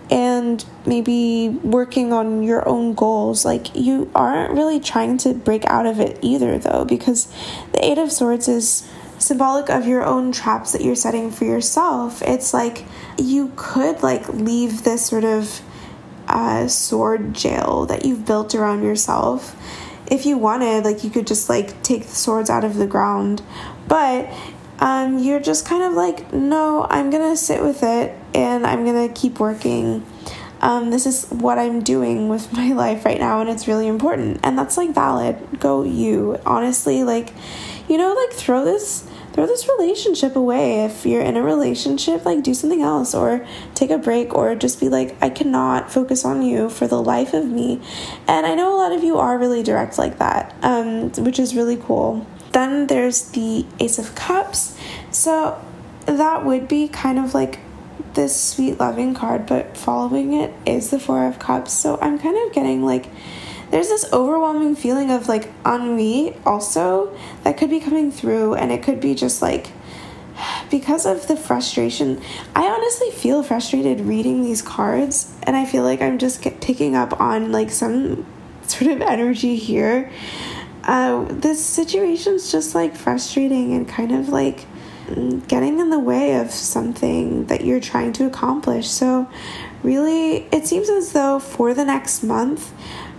and 0.10 0.66
maybe 0.86 1.48
working 1.50 2.12
on 2.12 2.44
your 2.44 2.68
own 2.68 2.94
goals. 2.94 3.46
Like 3.46 3.76
you 3.76 4.12
aren't 4.14 4.54
really 4.54 4.80
trying 4.80 5.18
to 5.20 5.34
break 5.34 5.66
out 5.66 5.86
of 5.86 6.00
it 6.00 6.20
either, 6.22 6.58
though, 6.58 6.86
because 6.86 7.34
the 7.72 7.84
Eight 7.84 7.98
of 7.98 8.12
Swords 8.12 8.48
is 8.48 8.88
symbolic 9.18 9.70
of 9.70 9.88
your 9.88 10.04
own 10.04 10.32
traps 10.32 10.74
that 10.74 10.82
you're 10.82 10.96
setting 10.96 11.32
for 11.32 11.46
yourself. 11.46 12.22
It's 12.22 12.54
like 12.54 12.84
you 13.18 13.54
could 13.56 14.04
like 14.04 14.28
leave 14.30 14.84
this 14.84 15.06
sort 15.06 15.24
of 15.24 15.62
uh, 16.28 16.68
sword 16.68 17.34
jail 17.34 17.86
that 17.86 18.06
you've 18.06 18.26
built 18.26 18.54
around 18.54 18.84
yourself. 18.84 19.56
If 20.10 20.26
you 20.26 20.38
wanted, 20.38 20.84
like 20.84 21.06
you 21.06 21.10
could 21.10 21.28
just 21.28 21.48
like 21.48 21.82
take 21.84 22.04
the 22.04 22.16
swords 22.16 22.50
out 22.50 22.66
of 22.66 22.76
the 22.76 22.88
ground, 22.88 23.42
but 23.88 24.30
um, 24.82 25.20
you're 25.20 25.40
just 25.40 25.66
kind 25.66 25.84
of 25.84 25.94
like, 25.94 26.34
no, 26.34 26.88
I'm 26.90 27.12
gonna 27.12 27.38
sit 27.38 27.62
with 27.62 27.84
it 27.84 28.18
and 28.34 28.66
I'm 28.66 28.84
gonna 28.84 29.10
keep 29.10 29.40
working. 29.40 30.06
Um, 30.60 30.90
this 30.90 31.06
is 31.06 31.26
what 31.30 31.58
I'm 31.60 31.82
doing 31.82 32.30
with 32.30 32.52
my 32.54 32.74
life 32.74 33.06
right 33.06 33.20
now, 33.20 33.42
and 33.42 33.50
it's 33.50 33.68
really 33.68 33.88
important. 33.88 34.40
And 34.44 34.58
that's 34.58 34.78
like 34.78 34.94
valid. 34.94 35.60
Go 35.60 35.84
you. 35.84 36.40
Honestly, 36.46 37.04
like, 37.04 37.32
you 37.88 37.98
know, 37.98 38.14
like 38.14 38.34
throw 38.34 38.66
this 38.66 39.08
throw 39.34 39.46
this 39.46 39.70
relationship 39.78 40.36
away. 40.36 40.84
If 40.84 41.06
you're 41.06 41.22
in 41.22 41.38
a 41.38 41.44
relationship, 41.44 42.26
like 42.26 42.44
do 42.44 42.54
something 42.54 42.82
else 42.82 43.14
or 43.14 43.46
take 43.76 43.90
a 43.90 43.98
break 43.98 44.34
or 44.34 44.56
just 44.56 44.80
be 44.80 44.90
like, 44.90 45.16
I 45.22 45.30
cannot 45.30 45.92
focus 45.92 46.26
on 46.26 46.42
you 46.42 46.70
for 46.70 46.86
the 46.86 47.02
life 47.02 47.34
of 47.34 47.46
me. 47.46 47.82
And 48.28 48.46
I 48.46 48.56
know 48.56 48.76
a 48.76 48.78
lot 48.78 48.92
of 48.92 49.04
you 49.04 49.18
are 49.20 49.38
really 49.38 49.64
direct 49.64 49.98
like 49.98 50.18
that, 50.18 50.54
um, 50.64 51.12
which 51.14 51.40
is 51.40 51.56
really 51.56 51.78
cool. 51.78 52.26
Then 52.52 52.88
there's 52.88 53.30
the 53.30 53.66
Ace 53.80 53.98
of 53.98 54.16
Cups. 54.16 54.78
So 55.12 55.64
that 56.06 56.46
would 56.46 56.68
be 56.68 56.88
kind 56.88 57.20
of 57.20 57.34
like 57.34 57.60
this 58.14 58.40
sweet 58.40 58.80
loving 58.80 59.14
card, 59.14 59.46
but 59.46 59.78
following 59.78 60.34
it 60.34 60.54
is 60.66 60.90
the 60.90 61.00
Four 61.00 61.28
of 61.28 61.40
Cups. 61.40 61.72
So 61.74 61.98
I'm 62.02 62.20
kind 62.20 62.38
of 62.38 62.54
getting 62.54 62.84
like 62.86 63.08
there's 63.72 63.88
this 63.88 64.12
overwhelming 64.12 64.76
feeling 64.76 65.12
of 65.12 65.30
like 65.30 65.50
ennui 65.66 66.36
also 66.46 67.16
that 67.44 67.58
could 67.58 67.70
be 67.70 67.80
coming 67.80 68.12
through, 68.12 68.56
and 68.56 68.72
it 68.72 68.84
could 68.84 69.00
be 69.00 69.16
just 69.16 69.42
like 69.42 69.72
because 70.70 71.06
of 71.06 71.28
the 71.28 71.38
frustration. 71.38 72.22
I 72.56 72.68
honestly 72.68 73.12
feel 73.12 73.44
frustrated 73.44 74.02
reading 74.02 74.44
these 74.44 74.62
cards, 74.62 75.34
and 75.44 75.56
I 75.56 75.66
feel 75.66 75.84
like 75.84 76.02
I'm 76.02 76.18
just 76.18 76.42
picking 76.60 76.96
up 76.96 77.20
on 77.20 77.52
like 77.52 77.70
some 77.70 78.26
sort 78.64 78.92
of 78.92 79.02
energy 79.02 79.56
here 79.56 80.12
uh, 80.84 81.26
this 81.30 81.64
situation's 81.64 82.52
just 82.52 82.76
like 82.76 82.96
frustrating 82.96 83.74
and 83.74 83.88
kind 83.88 84.12
of 84.12 84.30
like 84.30 84.66
getting 85.48 85.80
in 85.80 85.90
the 85.90 86.00
way 86.00 86.36
of 86.36 86.52
something 86.52 87.46
that 87.46 87.66
you're 87.66 87.80
trying 87.80 88.14
to 88.14 88.26
accomplish. 88.26 88.88
So, 88.90 89.30
really, 89.84 90.48
it 90.52 90.68
seems 90.68 90.90
as 90.90 91.12
though 91.12 91.40
for 91.40 91.74
the 91.74 91.86
next 91.86 92.24
month, 92.24 92.74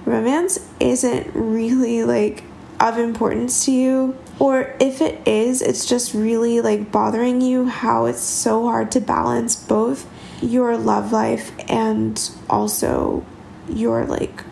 romance 0.04 0.68
isn't 0.80 1.30
really 1.34 2.04
like 2.04 2.44
of 2.80 2.98
importance 2.98 3.64
to 3.66 3.72
you. 3.72 4.18
Or 4.38 4.74
if 4.80 5.00
it 5.00 5.26
is, 5.26 5.62
it's 5.62 5.86
just 5.86 6.14
really 6.14 6.60
like 6.60 6.90
bothering 6.90 7.40
you 7.40 7.66
how 7.66 8.06
it's 8.06 8.20
so 8.20 8.64
hard 8.64 8.90
to 8.92 9.00
balance 9.00 9.54
both 9.54 10.08
your 10.42 10.76
love 10.76 11.12
life 11.12 11.52
and 11.70 12.30
also 12.50 13.24
your 13.68 14.04
like 14.04 14.42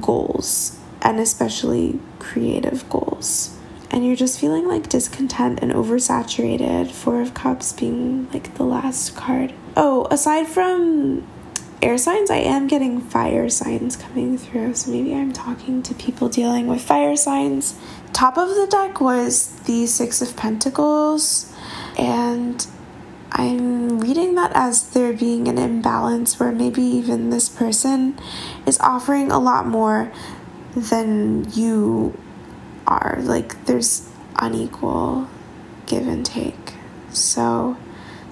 goals 0.00 0.76
and 1.00 1.20
especially 1.20 2.00
creative 2.28 2.88
goals. 2.90 3.56
And 3.90 4.06
you're 4.06 4.16
just 4.16 4.38
feeling 4.38 4.68
like 4.68 4.88
discontent 4.88 5.60
and 5.62 5.72
oversaturated. 5.72 6.90
Four 6.90 7.22
of 7.22 7.32
Cups 7.32 7.72
being 7.72 8.30
like 8.32 8.54
the 8.54 8.64
last 8.64 9.16
card. 9.16 9.54
Oh, 9.76 10.06
aside 10.10 10.46
from 10.46 11.26
air 11.80 11.96
signs, 11.96 12.30
I 12.30 12.36
am 12.36 12.66
getting 12.66 13.00
fire 13.00 13.48
signs 13.48 13.96
coming 13.96 14.36
through. 14.36 14.74
So 14.74 14.90
maybe 14.90 15.14
I'm 15.14 15.32
talking 15.32 15.82
to 15.84 15.94
people 15.94 16.28
dealing 16.28 16.66
with 16.66 16.82
fire 16.82 17.16
signs. 17.16 17.78
Top 18.12 18.36
of 18.36 18.48
the 18.48 18.66
deck 18.70 19.00
was 19.00 19.54
the 19.60 19.86
Six 19.86 20.20
of 20.20 20.36
Pentacles, 20.36 21.52
and 21.96 22.66
I'm 23.32 24.00
reading 24.00 24.34
that 24.34 24.52
as 24.54 24.90
there 24.90 25.12
being 25.12 25.46
an 25.48 25.58
imbalance 25.58 26.40
where 26.40 26.50
maybe 26.50 26.82
even 26.82 27.30
this 27.30 27.48
person 27.48 28.18
is 28.66 28.80
offering 28.80 29.30
a 29.30 29.38
lot 29.38 29.66
more 29.66 30.10
than 30.74 31.50
you 31.52 32.18
are. 32.86 33.18
Like 33.22 33.64
there's 33.66 34.08
unequal 34.36 35.28
give 35.86 36.06
and 36.06 36.24
take. 36.24 36.74
So 37.10 37.76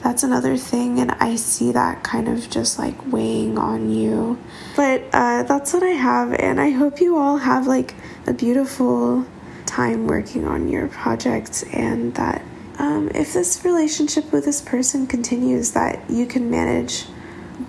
that's 0.02 0.22
another 0.22 0.56
thing, 0.56 1.00
and 1.00 1.10
I 1.12 1.36
see 1.36 1.72
that 1.72 2.04
kind 2.04 2.28
of 2.28 2.48
just 2.48 2.78
like 2.78 2.94
weighing 3.12 3.58
on 3.58 3.90
you. 3.90 4.38
But 4.76 5.02
uh, 5.12 5.42
that's 5.44 5.72
what 5.72 5.82
I 5.82 5.88
have, 5.88 6.32
and 6.34 6.60
I 6.60 6.70
hope 6.70 7.00
you 7.00 7.18
all 7.18 7.38
have 7.38 7.66
like 7.66 7.94
a 8.26 8.32
beautiful 8.32 9.26
time 9.64 10.06
working 10.06 10.46
on 10.46 10.68
your 10.68 10.86
projects, 10.88 11.64
and 11.64 12.14
that 12.14 12.42
um, 12.78 13.10
if 13.14 13.32
this 13.32 13.64
relationship 13.64 14.32
with 14.32 14.44
this 14.44 14.60
person 14.60 15.06
continues, 15.06 15.72
that 15.72 16.08
you 16.08 16.26
can 16.26 16.50
manage 16.50 17.06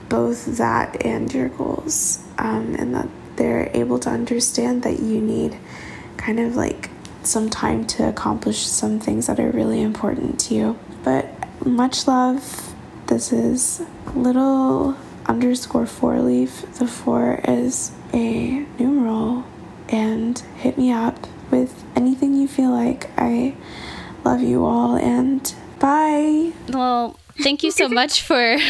both 0.10 0.58
that 0.58 1.06
and 1.06 1.34
your 1.34 1.50
goals, 1.50 2.20
um, 2.38 2.76
and 2.76 2.94
that 2.94 3.08
they're 3.38 3.70
able 3.74 4.00
to 4.00 4.10
understand 4.10 4.84
that 4.84 5.00
you 5.00 5.22
need 5.22 5.58
kind 6.18 6.40
of 6.40 6.56
like 6.56 6.90
some 7.24 7.50
time 7.50 7.86
to 7.86 8.08
accomplish 8.08 8.66
some 8.66 9.00
things 9.00 9.28
that 9.28 9.40
are 9.40 9.52
really 9.52 9.82
important 9.82 10.40
to 10.40 10.56
you. 10.56 10.80
But 11.04 11.28
much 11.66 12.08
love. 12.08 12.74
This 13.08 13.32
is 13.32 13.82
little 14.14 14.98
underscore 15.26 15.86
four 15.86 16.20
leaf. 16.20 16.66
The 16.80 16.88
four 16.88 17.42
is 17.48 17.92
a 18.14 18.66
numeral. 18.80 19.46
And 19.90 20.38
hit 20.58 20.78
me 20.78 20.92
up 20.92 21.28
with 21.50 21.84
anything 21.96 22.34
you 22.34 22.48
feel 22.48 22.72
like. 22.72 23.10
I 23.18 23.56
love 24.26 24.42
you 24.42 24.66
all 24.66 24.98
and 24.98 25.54
bye. 25.80 26.52
Well, 26.70 27.18
thank 27.42 27.64
you 27.64 27.72
so 27.72 27.88
much 28.00 28.22
for 28.22 28.58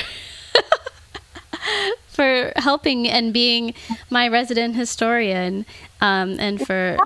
for 2.18 2.51
helping 2.55 3.07
and 3.07 3.32
being 3.32 3.76
my 4.09 4.28
resident 4.28 4.76
historian 4.76 5.68
um, 6.01 6.39
and 6.39 6.59
for 6.65 6.97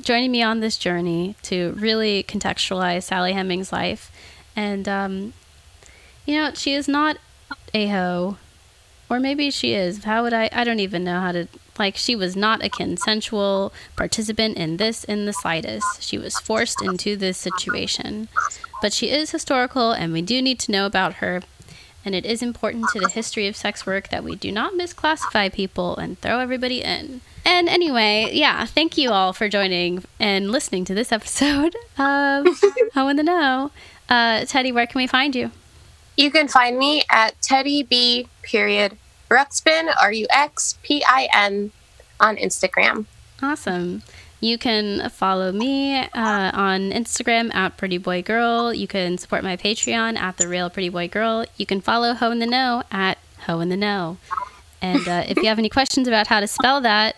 joining 0.00 0.30
me 0.30 0.44
on 0.44 0.60
this 0.60 0.78
journey 0.78 1.34
to 1.42 1.74
really 1.76 2.22
contextualize 2.22 3.02
Sally 3.02 3.32
Hemings' 3.32 3.72
life. 3.72 4.12
And, 4.54 4.88
um, 4.88 5.32
you 6.24 6.36
know, 6.36 6.52
she 6.54 6.72
is 6.74 6.86
not 6.86 7.16
a 7.74 7.88
hoe. 7.88 8.36
Or 9.08 9.18
maybe 9.18 9.50
she 9.50 9.74
is. 9.74 10.04
How 10.04 10.22
would 10.22 10.32
I? 10.32 10.48
I 10.52 10.62
don't 10.62 10.78
even 10.78 11.02
know 11.02 11.18
how 11.18 11.32
to. 11.32 11.48
Like, 11.76 11.96
she 11.96 12.14
was 12.14 12.36
not 12.36 12.62
a 12.62 12.68
consensual 12.68 13.72
participant 13.96 14.56
in 14.56 14.76
this 14.76 15.02
in 15.02 15.26
the 15.26 15.32
slightest. 15.32 16.00
She 16.00 16.16
was 16.16 16.38
forced 16.38 16.80
into 16.80 17.16
this 17.16 17.36
situation. 17.36 18.28
But 18.80 18.92
she 18.92 19.10
is 19.10 19.32
historical, 19.32 19.90
and 19.90 20.12
we 20.12 20.22
do 20.22 20.40
need 20.40 20.60
to 20.60 20.70
know 20.70 20.86
about 20.86 21.14
her 21.14 21.42
and 22.04 22.14
it 22.14 22.24
is 22.24 22.42
important 22.42 22.88
to 22.92 23.00
the 23.00 23.08
history 23.08 23.46
of 23.46 23.56
sex 23.56 23.84
work 23.86 24.08
that 24.08 24.24
we 24.24 24.36
do 24.36 24.50
not 24.50 24.74
misclassify 24.74 25.52
people 25.52 25.96
and 25.96 26.18
throw 26.20 26.38
everybody 26.38 26.82
in. 26.82 27.20
And 27.44 27.68
anyway, 27.68 28.30
yeah, 28.32 28.64
thank 28.66 28.98
you 28.98 29.10
all 29.10 29.32
for 29.32 29.48
joining 29.48 30.04
and 30.18 30.50
listening 30.50 30.84
to 30.86 30.94
this 30.94 31.12
episode 31.12 31.74
of 31.98 32.46
Hoe 32.94 33.08
in 33.08 33.16
the 33.16 33.22
Know. 33.22 33.70
Uh, 34.08 34.44
Teddy, 34.44 34.72
where 34.72 34.86
can 34.86 34.98
we 34.98 35.06
find 35.06 35.34
you? 35.34 35.50
You 36.16 36.30
can 36.30 36.48
find 36.48 36.78
me 36.78 37.04
at 37.10 37.40
Teddy 37.40 37.82
B 37.82 38.28
period 38.42 38.96
Ruxpin 39.30 39.92
R 40.00 40.12
U 40.12 40.26
X 40.30 40.78
P 40.82 41.02
I 41.06 41.28
N 41.32 41.70
on 42.18 42.36
Instagram. 42.36 43.06
Awesome. 43.42 44.02
You 44.40 44.56
can 44.56 45.10
follow 45.10 45.52
me 45.52 45.98
uh, 45.98 46.08
on 46.14 46.90
Instagram 46.92 47.54
at 47.54 47.76
Pretty 47.76 47.98
Boy 47.98 48.22
Girl. 48.22 48.72
You 48.72 48.88
can 48.88 49.18
support 49.18 49.44
my 49.44 49.56
Patreon 49.56 50.16
at 50.16 50.38
The 50.38 50.48
Real 50.48 50.70
Pretty 50.70 50.88
Boy 50.88 51.08
Girl. 51.08 51.44
You 51.58 51.66
can 51.66 51.82
follow 51.82 52.14
Hoe 52.14 52.30
in 52.30 52.38
the 52.38 52.46
Know 52.46 52.82
at 52.90 53.18
Hoe 53.40 53.60
in 53.60 53.68
the 53.68 53.76
Know. 53.76 54.16
And 54.80 55.06
uh, 55.06 55.24
if 55.28 55.36
you 55.36 55.44
have 55.44 55.58
any 55.58 55.68
questions 55.68 56.08
about 56.08 56.28
how 56.28 56.40
to 56.40 56.46
spell 56.46 56.80
that, 56.80 57.16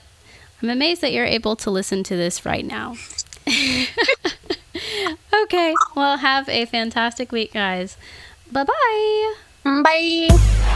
I'm 0.60 0.68
amazed 0.68 1.00
that 1.02 1.12
you're 1.12 1.24
able 1.24 1.54
to 1.56 1.70
listen 1.70 2.02
to 2.04 2.16
this 2.16 2.44
right 2.44 2.64
now. 2.64 2.96
okay, 5.44 5.74
well, 5.94 6.18
have 6.18 6.48
a 6.48 6.66
fantastic 6.66 7.30
week, 7.30 7.52
guys. 7.52 7.96
Bye 8.50 8.64
bye. 8.64 9.34
Bye. 9.64 10.28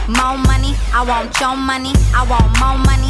More 0.07 0.37
money, 0.37 0.75
I 0.93 1.03
want 1.05 1.37
your 1.39 1.57
money. 1.57 1.91
I 2.15 2.25
want 2.29 2.57
more 2.59 2.77
money. 2.85 3.06